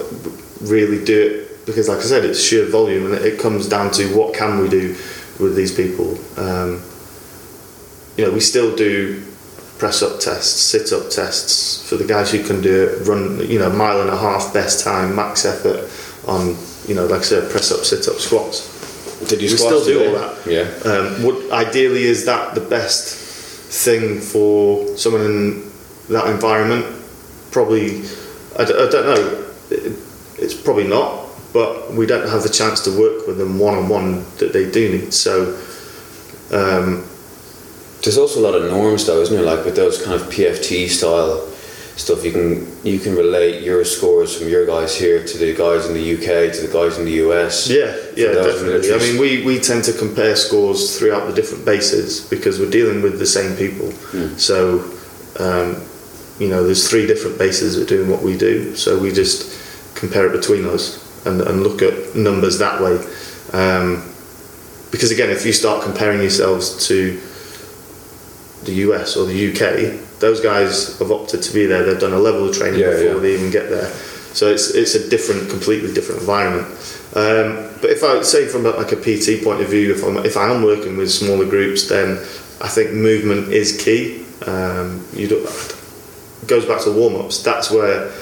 [0.60, 3.90] really do it because, like I said, it's sheer volume, and it, it comes down
[3.92, 4.96] to what can we do
[5.38, 6.18] with these people.
[6.36, 6.82] Um,
[8.16, 9.24] you know, we still do
[9.78, 13.08] press up tests, sit up tests for the guys who can do it.
[13.08, 15.90] Run, you know, mile and a half, best time, max effort
[16.28, 16.56] on,
[16.86, 18.69] you know, like I said, press up, sit up, squats.
[19.28, 20.06] Did you We still do today?
[20.06, 20.46] all that.
[20.46, 20.90] Yeah.
[20.90, 23.14] Um, what ideally is that the best
[23.84, 25.70] thing for someone in
[26.08, 26.86] that environment?
[27.50, 28.00] Probably,
[28.58, 29.44] I, d- I don't know.
[29.70, 29.92] It,
[30.38, 33.88] it's probably not, but we don't have the chance to work with them one on
[33.88, 35.12] one that they do need.
[35.12, 35.54] So,
[36.52, 37.04] um,
[38.02, 39.44] There's also a lot of norms, though, isn't there?
[39.44, 41.46] Like with those kind of PFT style
[42.00, 45.86] stuff, you can you can relate your scores from your guys here to the guys
[45.86, 47.68] in the UK to the guys in the US.
[47.68, 48.92] yeah, yeah, definitely.
[48.92, 53.02] I mean, we, we tend to compare scores throughout the different bases because we're dealing
[53.02, 53.92] with the same people.
[54.38, 54.80] So,
[55.38, 55.82] um,
[56.38, 58.74] you know, there's three different bases that are doing what we do.
[58.74, 62.96] So we just compare it between us and, and look at numbers that way.
[63.52, 64.06] Um,
[64.90, 67.20] because again, if you start comparing yourselves to
[68.64, 71.84] the US or the UK, those guys have opted to be there.
[71.84, 73.18] They've done a level of training Yeah, before yeah.
[73.20, 73.90] they even get there.
[74.32, 76.68] So it's it's a different, completely different environment.
[77.16, 80.18] Um, but if I say from a, like a PT point of view, if I'm
[80.18, 82.18] if I am working with smaller groups, then
[82.60, 84.24] I think movement is key.
[84.46, 87.42] Um, you do, it goes back to warm ups.
[87.42, 88.12] That's where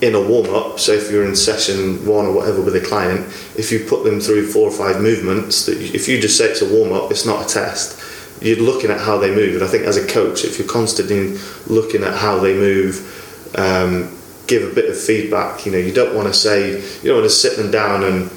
[0.00, 3.24] in a warm up, so if you're in session one or whatever with a client,
[3.56, 6.60] if you put them through four or five movements, that if you just say it's
[6.60, 8.00] a warm up, it's not a test.
[8.40, 11.38] You're looking at how they move, and I think as a coach, if you're constantly
[11.66, 14.16] looking at how they move, um,
[14.46, 15.64] give a bit of feedback.
[15.66, 18.30] You know, you don't want to say you don't want to sit them down and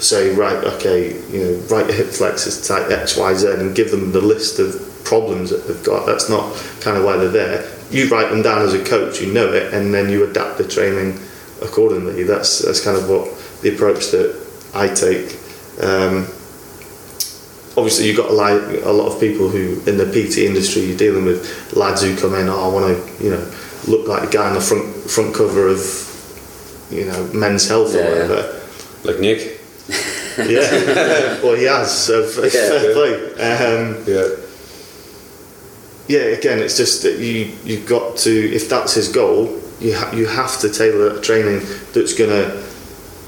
[0.00, 4.12] say right, okay, you know, right hip flexors type X, Y, Z, and give them
[4.12, 6.06] the list of problems that they've got.
[6.06, 7.70] That's not kind of why they're there.
[7.90, 10.66] You write them down as a coach, you know it, and then you adapt the
[10.66, 11.20] training
[11.62, 12.24] accordingly.
[12.24, 14.34] That's that's kind of what the approach that
[14.74, 15.38] I take.
[15.80, 16.26] Um,
[17.76, 20.96] obviously, you've got a lot, a lot of people who in the PT industry you're
[20.96, 22.48] dealing with lads who come in.
[22.48, 22.86] Oh, I want
[23.18, 23.52] to, you know,
[23.86, 25.78] look like the guy on the front front cover of,
[26.90, 28.12] you know, Men's Health or Yeah, yeah.
[28.28, 28.60] whatever.
[29.04, 29.60] Like Nick.
[30.36, 31.96] Yeah, well, he has.
[31.96, 32.92] So fair Yeah.
[32.92, 33.14] play.
[33.40, 34.28] Um, Yeah.
[36.08, 40.10] yeah, again, it's just that you you've got to if that's his goal, you ha-
[40.12, 41.60] you have to tailor a training
[41.92, 42.62] that's going to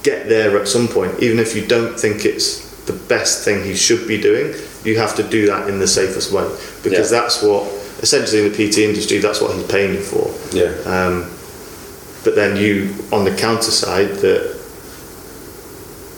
[0.03, 3.75] get there at some point, even if you don't think it's the best thing he
[3.75, 4.55] should be doing.
[4.85, 6.49] You have to do that in the safest way
[6.83, 7.21] because Yeah.
[7.21, 7.65] that's what
[8.03, 10.33] essentially in the PT industry that's what he's paying you for.
[10.57, 10.73] Yeah.
[10.85, 11.31] Um,
[12.25, 14.55] but then you, on the counter side, that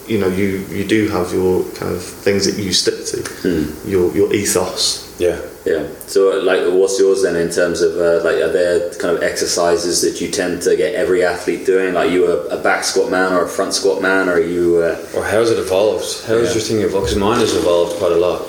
[0.07, 4.15] you know you you do have your kind of things that you stick to, your
[4.15, 5.08] your ethos.
[5.19, 5.41] Yeah.
[5.67, 5.89] Yeah.
[6.07, 9.23] So, uh, like, what's yours then in terms of uh, like, are there kind of
[9.23, 11.95] exercises that you tend to get every athlete doing?
[11.95, 14.77] Like, you a, a back squat man or a front squat man, or are you?
[14.77, 16.05] Uh, Or how's it evolved?
[16.27, 16.55] How has Yeah.
[16.55, 17.07] your thing evolved?
[17.07, 18.43] Because mine has evolved quite a lot.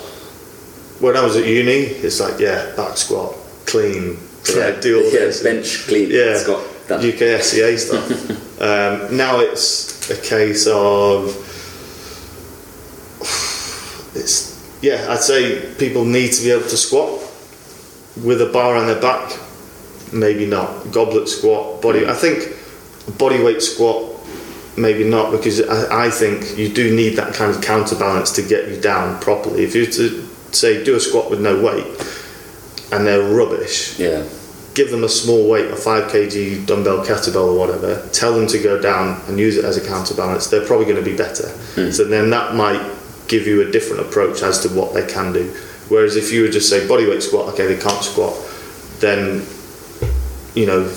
[1.00, 3.34] When I was at uni, it's like yeah, back squat,
[3.66, 4.18] clean,
[4.54, 6.62] yeah, do all yeah, this, bench clean, yeah, squat.
[6.88, 7.00] Done.
[7.02, 8.60] UKSCA stuff.
[8.60, 11.34] um, now it's a case of
[14.14, 14.49] it's
[14.82, 15.06] yeah.
[15.10, 17.20] I'd say people need to be able to squat
[18.22, 19.32] with a bar on their back.
[20.12, 22.06] Maybe not goblet squat, body.
[22.06, 22.56] I think
[23.18, 24.08] body weight squat.
[24.76, 28.68] Maybe not because I, I think you do need that kind of counterbalance to get
[28.68, 29.64] you down properly.
[29.64, 31.86] If you were to say do a squat with no weight
[32.92, 34.24] and they're rubbish, Yeah.
[34.74, 38.58] give them a small weight, a 5 kg dumbbell, kettlebell, or whatever, tell them to
[38.58, 41.48] go down and use it as a counterbalance, they're probably going to be better.
[41.74, 41.90] Hmm.
[41.90, 42.80] So then that might
[43.30, 45.54] give you a different approach as to what they can do.
[45.88, 48.34] Whereas if you would just say bodyweight squat, okay, they can't squat,
[48.98, 49.46] then,
[50.54, 50.92] you know,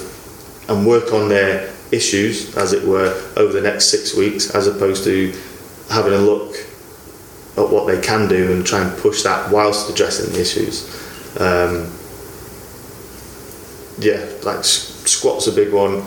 [0.67, 5.03] and work on their issues, as it were, over the next six weeks, as opposed
[5.03, 5.31] to
[5.89, 6.55] having a look
[7.55, 10.89] at what they can do and try and push that whilst addressing the issues.
[11.39, 11.91] Um,
[13.99, 16.03] yeah, like squats a big one.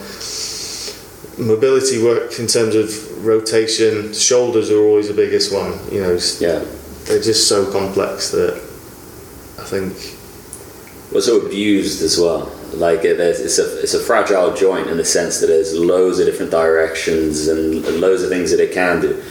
[1.39, 5.79] Mobility work in terms of rotation, shoulders are always the biggest one.
[5.93, 6.65] You know, Yeah.
[7.05, 8.55] they're just so complex that
[9.59, 9.93] I think
[11.13, 12.51] Well, so abused as well.
[12.75, 16.19] Like uh, it, it's a it's a fragile joint in the sense that there's loads
[16.19, 19.23] of different directions and loads of things that it can do.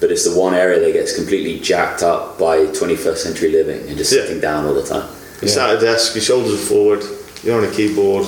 [0.00, 3.96] But it's the one area that gets completely jacked up by 21st century living and
[3.98, 4.22] just Yeah.
[4.22, 5.08] sitting down all the time.
[5.42, 7.02] you sat at a desk, your shoulders are forward,
[7.42, 8.26] you're on a keyboard,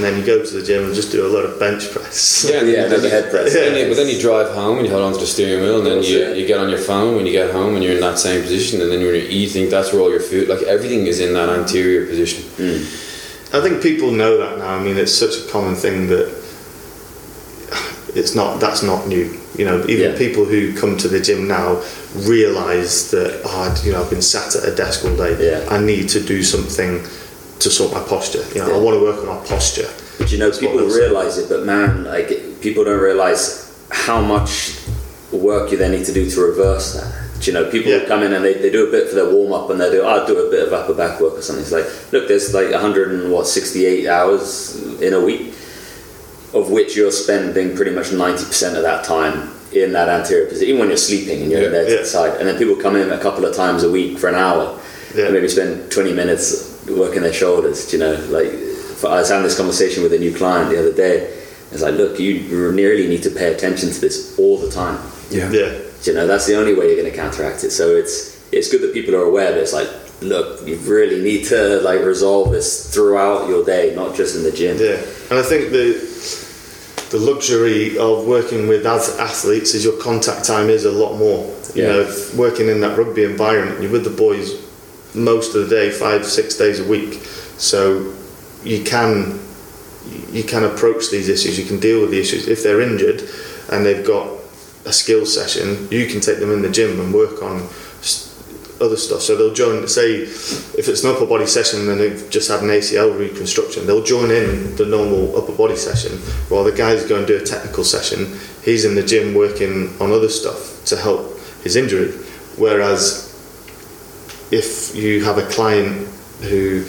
[0.00, 2.46] and then you go to the gym and just do a lot of bench press.
[2.48, 3.52] Yeah, Yeah, then you- head press.
[3.52, 5.76] Then you, but then you drive home and you hold on to the steering wheel,
[5.78, 8.00] and then you, you get on your phone when you get home and you're in
[8.00, 11.06] that same position, and then when you're eating, that's where all your food, like everything
[11.06, 12.44] is in that anterior position.
[12.56, 13.08] Mm.
[13.52, 14.76] I think people know that now.
[14.76, 16.28] I mean, it's such a common thing that
[18.14, 18.60] it's not.
[18.60, 19.38] That's not new.
[19.56, 20.18] You know, even Yeah.
[20.18, 21.82] people who come to the gym now
[22.16, 25.34] realise that oh, you know, I've been sat at a desk all day.
[25.50, 25.66] Yeah.
[25.68, 27.04] I need to do something
[27.60, 28.42] to sort my posture.
[28.54, 29.88] You know, I want to work on my posture.
[30.18, 32.28] But you know, That's people realize it, but man, like
[32.60, 34.76] people don't realize how much
[35.32, 37.12] work you then need to do to reverse that.
[37.40, 38.04] Do You know, people Yeah.
[38.04, 40.02] come in and they, they do a bit for their warm up, and they do
[40.02, 41.62] I'll do a bit of upper back work or something.
[41.62, 45.54] It's like, look, there's like 100 and what 68 hours in a week,
[46.52, 50.80] of which you're spending pretty much 90% of that time in that anterior position, even
[50.80, 51.78] when you're sleeping and you're in Yeah.
[51.78, 51.98] there to Yeah.
[52.00, 52.32] the side.
[52.40, 54.76] And then people come in a couple of times a week for an hour,
[55.14, 55.26] Yeah.
[55.26, 57.86] and maybe spend 20 minutes working their shoulders.
[57.90, 58.48] do You know, like
[59.04, 61.36] I was having this conversation with a new client the other day.
[61.72, 64.98] It's like, look, you really need to pay attention to this all the time.
[65.30, 65.48] Yeah.
[65.50, 67.70] Do You know, that's the only way you're going to counteract it.
[67.70, 69.52] So it's it's good that people are aware.
[69.52, 69.88] But it's like,
[70.20, 74.50] look, you really need to like resolve this throughout your day, not just in the
[74.52, 74.76] gym.
[74.78, 74.96] Yeah,
[75.30, 75.86] and I think the
[77.10, 81.44] the luxury of working with as athletes is your contact time is a lot more.
[81.74, 81.88] You Yeah.
[81.92, 84.54] know, working in that rugby environment, you're with the boys
[85.14, 87.14] most of the day, five six days a week,
[87.58, 88.14] so
[88.64, 89.40] you can
[90.32, 91.58] you can approach these issues.
[91.58, 93.22] You can deal with the issues if they're injured
[93.70, 94.28] and they've got
[94.86, 95.88] a skills session.
[95.90, 97.68] You can take them in the gym and work on
[98.80, 99.20] other stuff.
[99.20, 102.68] So they'll join, say, if it's an upper body session and they've just had an
[102.68, 106.12] ACL reconstruction, they'll join in the normal upper body session
[106.48, 108.38] while the guys go and do a technical session.
[108.64, 112.12] He's in the gym working on other stuff to help his injury.
[112.56, 113.29] Whereas
[114.50, 116.08] if you have a client
[116.42, 116.84] who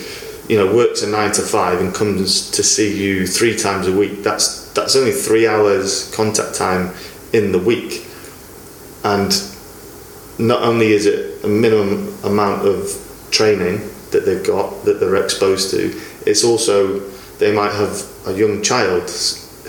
[0.48, 3.96] you know works a nine to five and comes to see you three times a
[3.96, 6.94] week, that's that's only three hours contact time
[7.34, 8.06] in the week,
[9.04, 9.32] and
[10.40, 12.90] not only is it a minimum amount of
[13.32, 13.78] training
[14.12, 17.00] that they've got that they're exposed to, it's also
[17.40, 19.10] they might have a young child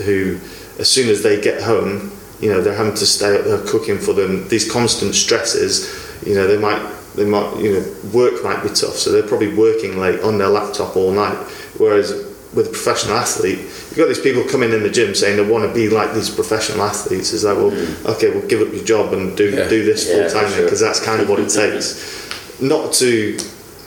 [0.03, 0.39] who,
[0.79, 3.99] as soon as they get home, you know they're having to stay up there cooking
[3.99, 4.47] for them.
[4.49, 5.93] These constant stresses,
[6.25, 6.81] you know, they might
[7.15, 10.49] they might you know work might be tough, so they're probably working late on their
[10.49, 11.37] laptop all night.
[11.77, 12.11] Whereas
[12.53, 15.67] with a professional athlete, you've got these people coming in the gym saying they want
[15.67, 17.33] to be like these professional athletes.
[17.33, 18.05] It's like, well, mm.
[18.15, 19.67] okay, well, give up your job and do Yeah.
[19.67, 20.63] do this full time for sure.
[20.65, 22.61] because that's kind of what it takes.
[22.61, 23.37] Not to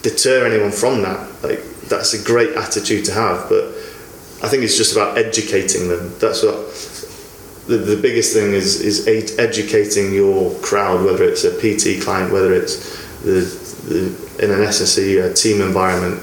[0.02, 1.20] deter anyone from that.
[1.42, 3.64] Like that's a great attitude to have, but
[4.42, 6.12] I think it's just about educating them.
[6.18, 6.56] That's what
[7.68, 9.06] the, the biggest thing is is
[9.38, 13.40] educating your crowd, whether it's a PT client, whether it's the,
[13.90, 16.22] the in an S&C a team environment.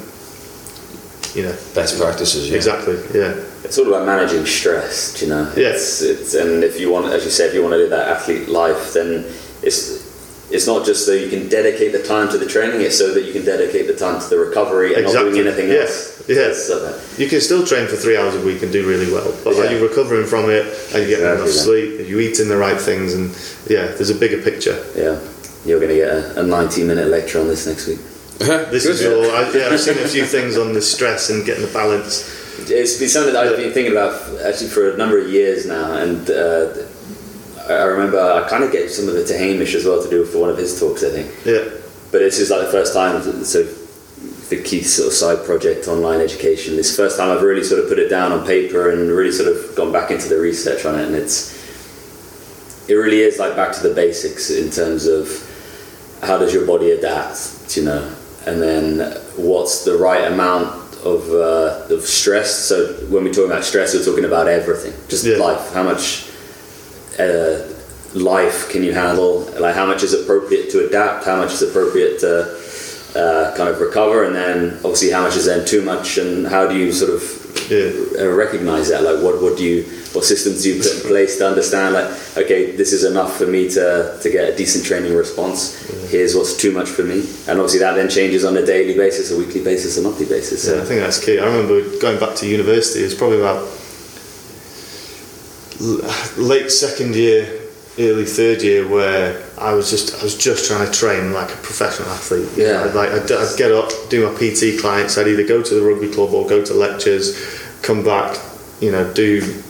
[1.35, 2.55] You know, Best practices, yeah.
[2.55, 2.93] exactly.
[3.11, 3.33] Yeah,
[3.65, 5.51] It's all about managing stress, do you know.
[5.57, 5.69] Yeah.
[5.73, 8.07] It's, it's and if you want, as you said, if you want to do that
[8.07, 9.25] athlete life, then
[9.63, 10.13] it's
[10.51, 13.23] it's not just so you can dedicate the time to the training; it's so that
[13.25, 15.89] you can dedicate the time to the recovery and not doing anything Yeah.
[15.89, 16.21] else.
[16.29, 16.53] Yeah.
[16.53, 16.75] So
[17.17, 19.71] you can still train for three hours a week and do really well, but are
[19.73, 20.63] you recovering from it?
[20.93, 21.99] Are you getting enough Exactly, sleep?
[22.01, 23.15] Are you eating the right things?
[23.15, 23.31] And
[23.67, 24.77] yeah, there's a bigger picture.
[24.95, 25.17] yeah,
[25.66, 27.99] you're going to get a, a 90 minute lecture on this next week.
[28.39, 29.24] This is all.
[29.32, 32.41] I, yeah, I've seen a few things on the stress and getting the balance.
[32.70, 35.93] It's been something that I've been thinking about actually for a number of years now,
[35.93, 36.74] and uh,
[37.70, 40.09] I I remember I kind of gave some of it to Hamish as well to
[40.09, 41.32] do for one of his talks, I think.
[41.45, 41.70] Yeah,
[42.11, 43.64] But this is like the first time, so
[44.49, 46.76] the Keith sort of side project, online education.
[46.76, 49.49] This first time I've really sort of put it down on paper and really sort
[49.55, 51.53] of gone back into the research on it, and it's
[52.89, 55.28] it really is like back to the basics in terms of
[56.26, 58.15] how does your body adapt, you know,
[58.45, 58.99] and then
[59.38, 62.53] what's the right amount of uh, of stress.
[62.55, 65.38] So when we're talking about stress, we're talking about everything, just Yeah.
[65.38, 65.74] life.
[65.74, 66.30] How much
[67.19, 67.59] uh,
[68.13, 69.41] life can you handle?
[69.59, 71.26] Like how much is appropriate to adapt?
[71.26, 72.32] How much is appropriate to
[73.15, 74.24] uh, kind of recover?
[74.24, 76.17] And then obviously how much is then too much?
[76.17, 77.21] And how do you sort of
[77.74, 78.26] Yeah.
[78.26, 79.01] uh, recognize that?
[79.03, 81.93] Like, what what do you what systems do you put in place to understand?
[81.95, 85.59] Like, okay, this is enough for me to to get a decent training response.
[86.11, 89.32] Here's what's too much for me, and obviously that then changes on a daily basis,
[89.32, 90.63] a weekly basis, a monthly basis.
[90.65, 91.39] So Yeah, I think that's key.
[91.39, 93.01] I remember going back to university.
[93.01, 93.67] It was probably about
[96.38, 97.47] late second year,
[97.99, 101.57] early third year, where I was just I was just trying to train like a
[101.57, 102.49] professional athlete.
[102.55, 102.84] Yeah.
[102.84, 105.17] I'd like I'd, I'd get up, do my PT clients.
[105.17, 107.36] I'd either go to the rugby club or go to lectures,
[107.84, 108.39] come back,
[108.81, 109.61] you know, do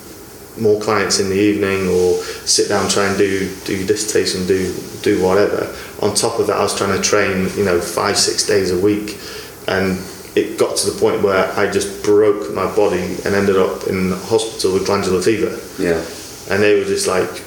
[0.59, 5.21] more clients in the evening or sit down try and do do dissertation do do
[5.21, 5.75] whatever.
[6.01, 8.79] On top of that I was trying to train you know five six days a
[8.79, 9.17] week.
[9.67, 9.99] And
[10.35, 14.11] it got to the point where I just broke my body and ended up in
[14.11, 15.59] hospital with glandular fever.
[15.81, 16.03] Yeah,
[16.51, 17.43] and they were just like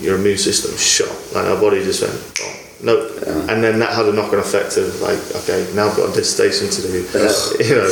[0.00, 1.14] your immune system shot.
[1.34, 3.06] Like our body just went no
[3.48, 6.68] and then that had a knock-on effect of like okay now I've got a dissertation
[6.68, 6.98] to do
[7.64, 7.90] you know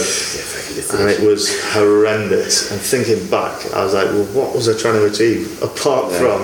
[0.93, 2.71] and it was horrendous.
[2.71, 6.19] And thinking back, I was like, well, what was I trying to achieve apart Yeah.
[6.19, 6.43] from,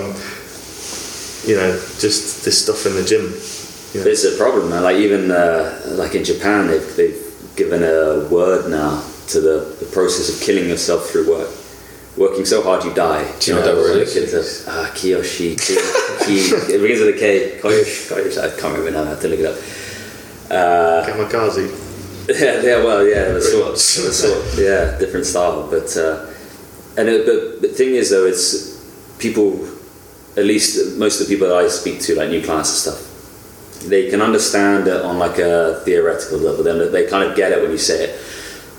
[1.49, 3.33] you know, just this stuff in the gym?
[3.93, 4.11] You know?
[4.11, 4.83] It's a problem, man.
[4.83, 7.23] Like even uh, like in Japan, they've they've
[7.55, 11.49] given a word now to the, the process of killing yourself through work.
[12.17, 13.31] Working so hard you die.
[13.39, 14.15] Do you know what that word is?
[14.15, 14.65] is?
[14.67, 15.55] Ah, kiyoshi.
[15.55, 15.75] Ki,
[16.25, 17.59] ki, it begins with a K.
[17.61, 18.09] Koyoshi.
[18.09, 18.37] Koyoshi.
[18.39, 19.03] I can't remember now.
[19.03, 19.57] I have to look it up.
[20.49, 21.87] Uh, Kamikaze.
[22.29, 26.25] yeah, yeah, well, yeah, the sort, the sort, yeah, different style, but uh,
[26.97, 28.83] and it, but the thing is though, it's
[29.17, 29.65] people,
[30.35, 33.87] at least most of the people that I speak to, like new clients and stuff,
[33.87, 36.65] they can understand it on like a theoretical level.
[36.65, 38.19] Then they kind of get it when you say it,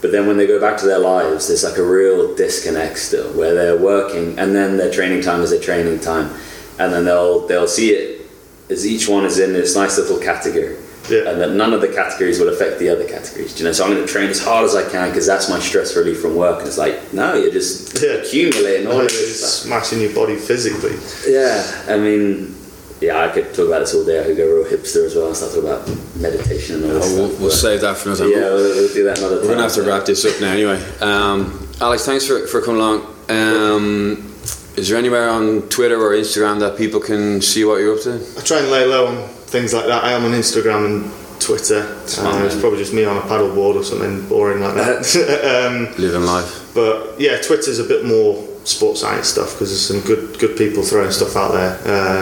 [0.00, 3.30] but then when they go back to their lives, there's like a real disconnect still,
[3.32, 6.30] where they're working and then their training time is their training time,
[6.78, 8.26] and then they'll they'll see it
[8.70, 10.76] as each one is in this nice little category
[11.08, 11.30] Yeah.
[11.30, 13.54] and that none of the categories will affect the other categories.
[13.54, 15.48] Do You know, so I'm going to train as hard as I can because that's
[15.48, 16.58] my stress relief from work.
[16.58, 18.10] And it's like, no, you're just Yeah.
[18.20, 20.96] accumulating all Like, of this smashing your body physically.
[21.26, 22.54] Yeah, I mean,
[23.00, 24.20] yeah, I could talk about this all day.
[24.20, 27.12] I could go real hipster as well and start talking about meditation and all this
[27.12, 27.40] Oh, we'll, stuff.
[27.40, 28.32] we'll but- save that for another time.
[28.32, 29.44] yeah, we'll, we'll do that another time.
[29.46, 30.82] We're gonna have to wrap this up now anyway.
[31.00, 33.14] Um, Alex, thanks for, for coming along.
[33.28, 34.34] Um,
[34.76, 38.14] is there anywhere on Twitter or Instagram that people can see what you're up to?
[38.36, 40.02] I try and lay low on things like that.
[40.04, 41.84] I am on Instagram and Twitter.
[42.06, 45.06] Smart Uh, it's probably just me on a paddleboard or something boring like that.
[45.94, 46.70] um, Living life.
[46.74, 50.82] But yeah, Twitter's a bit more sports science stuff because there's some good good people
[50.82, 51.72] throwing stuff out there.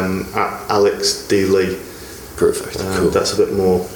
[0.03, 1.77] Um, at Alex D Lee,
[2.37, 2.81] Perfect.
[2.81, 3.11] um, cool.
[3.11, 3.87] that's a bit more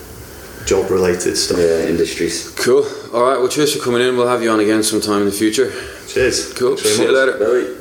[0.66, 1.58] job related stuff.
[1.58, 2.50] Yeah, industries.
[2.50, 2.84] Cool.
[3.14, 3.38] All right.
[3.38, 4.16] Well, cheers for coming in.
[4.16, 5.72] We'll have you on again sometime in the future.
[6.08, 6.52] Cheers.
[6.54, 6.76] Cool.
[6.76, 7.38] Thanks very See you later.
[7.74, 7.79] Bye.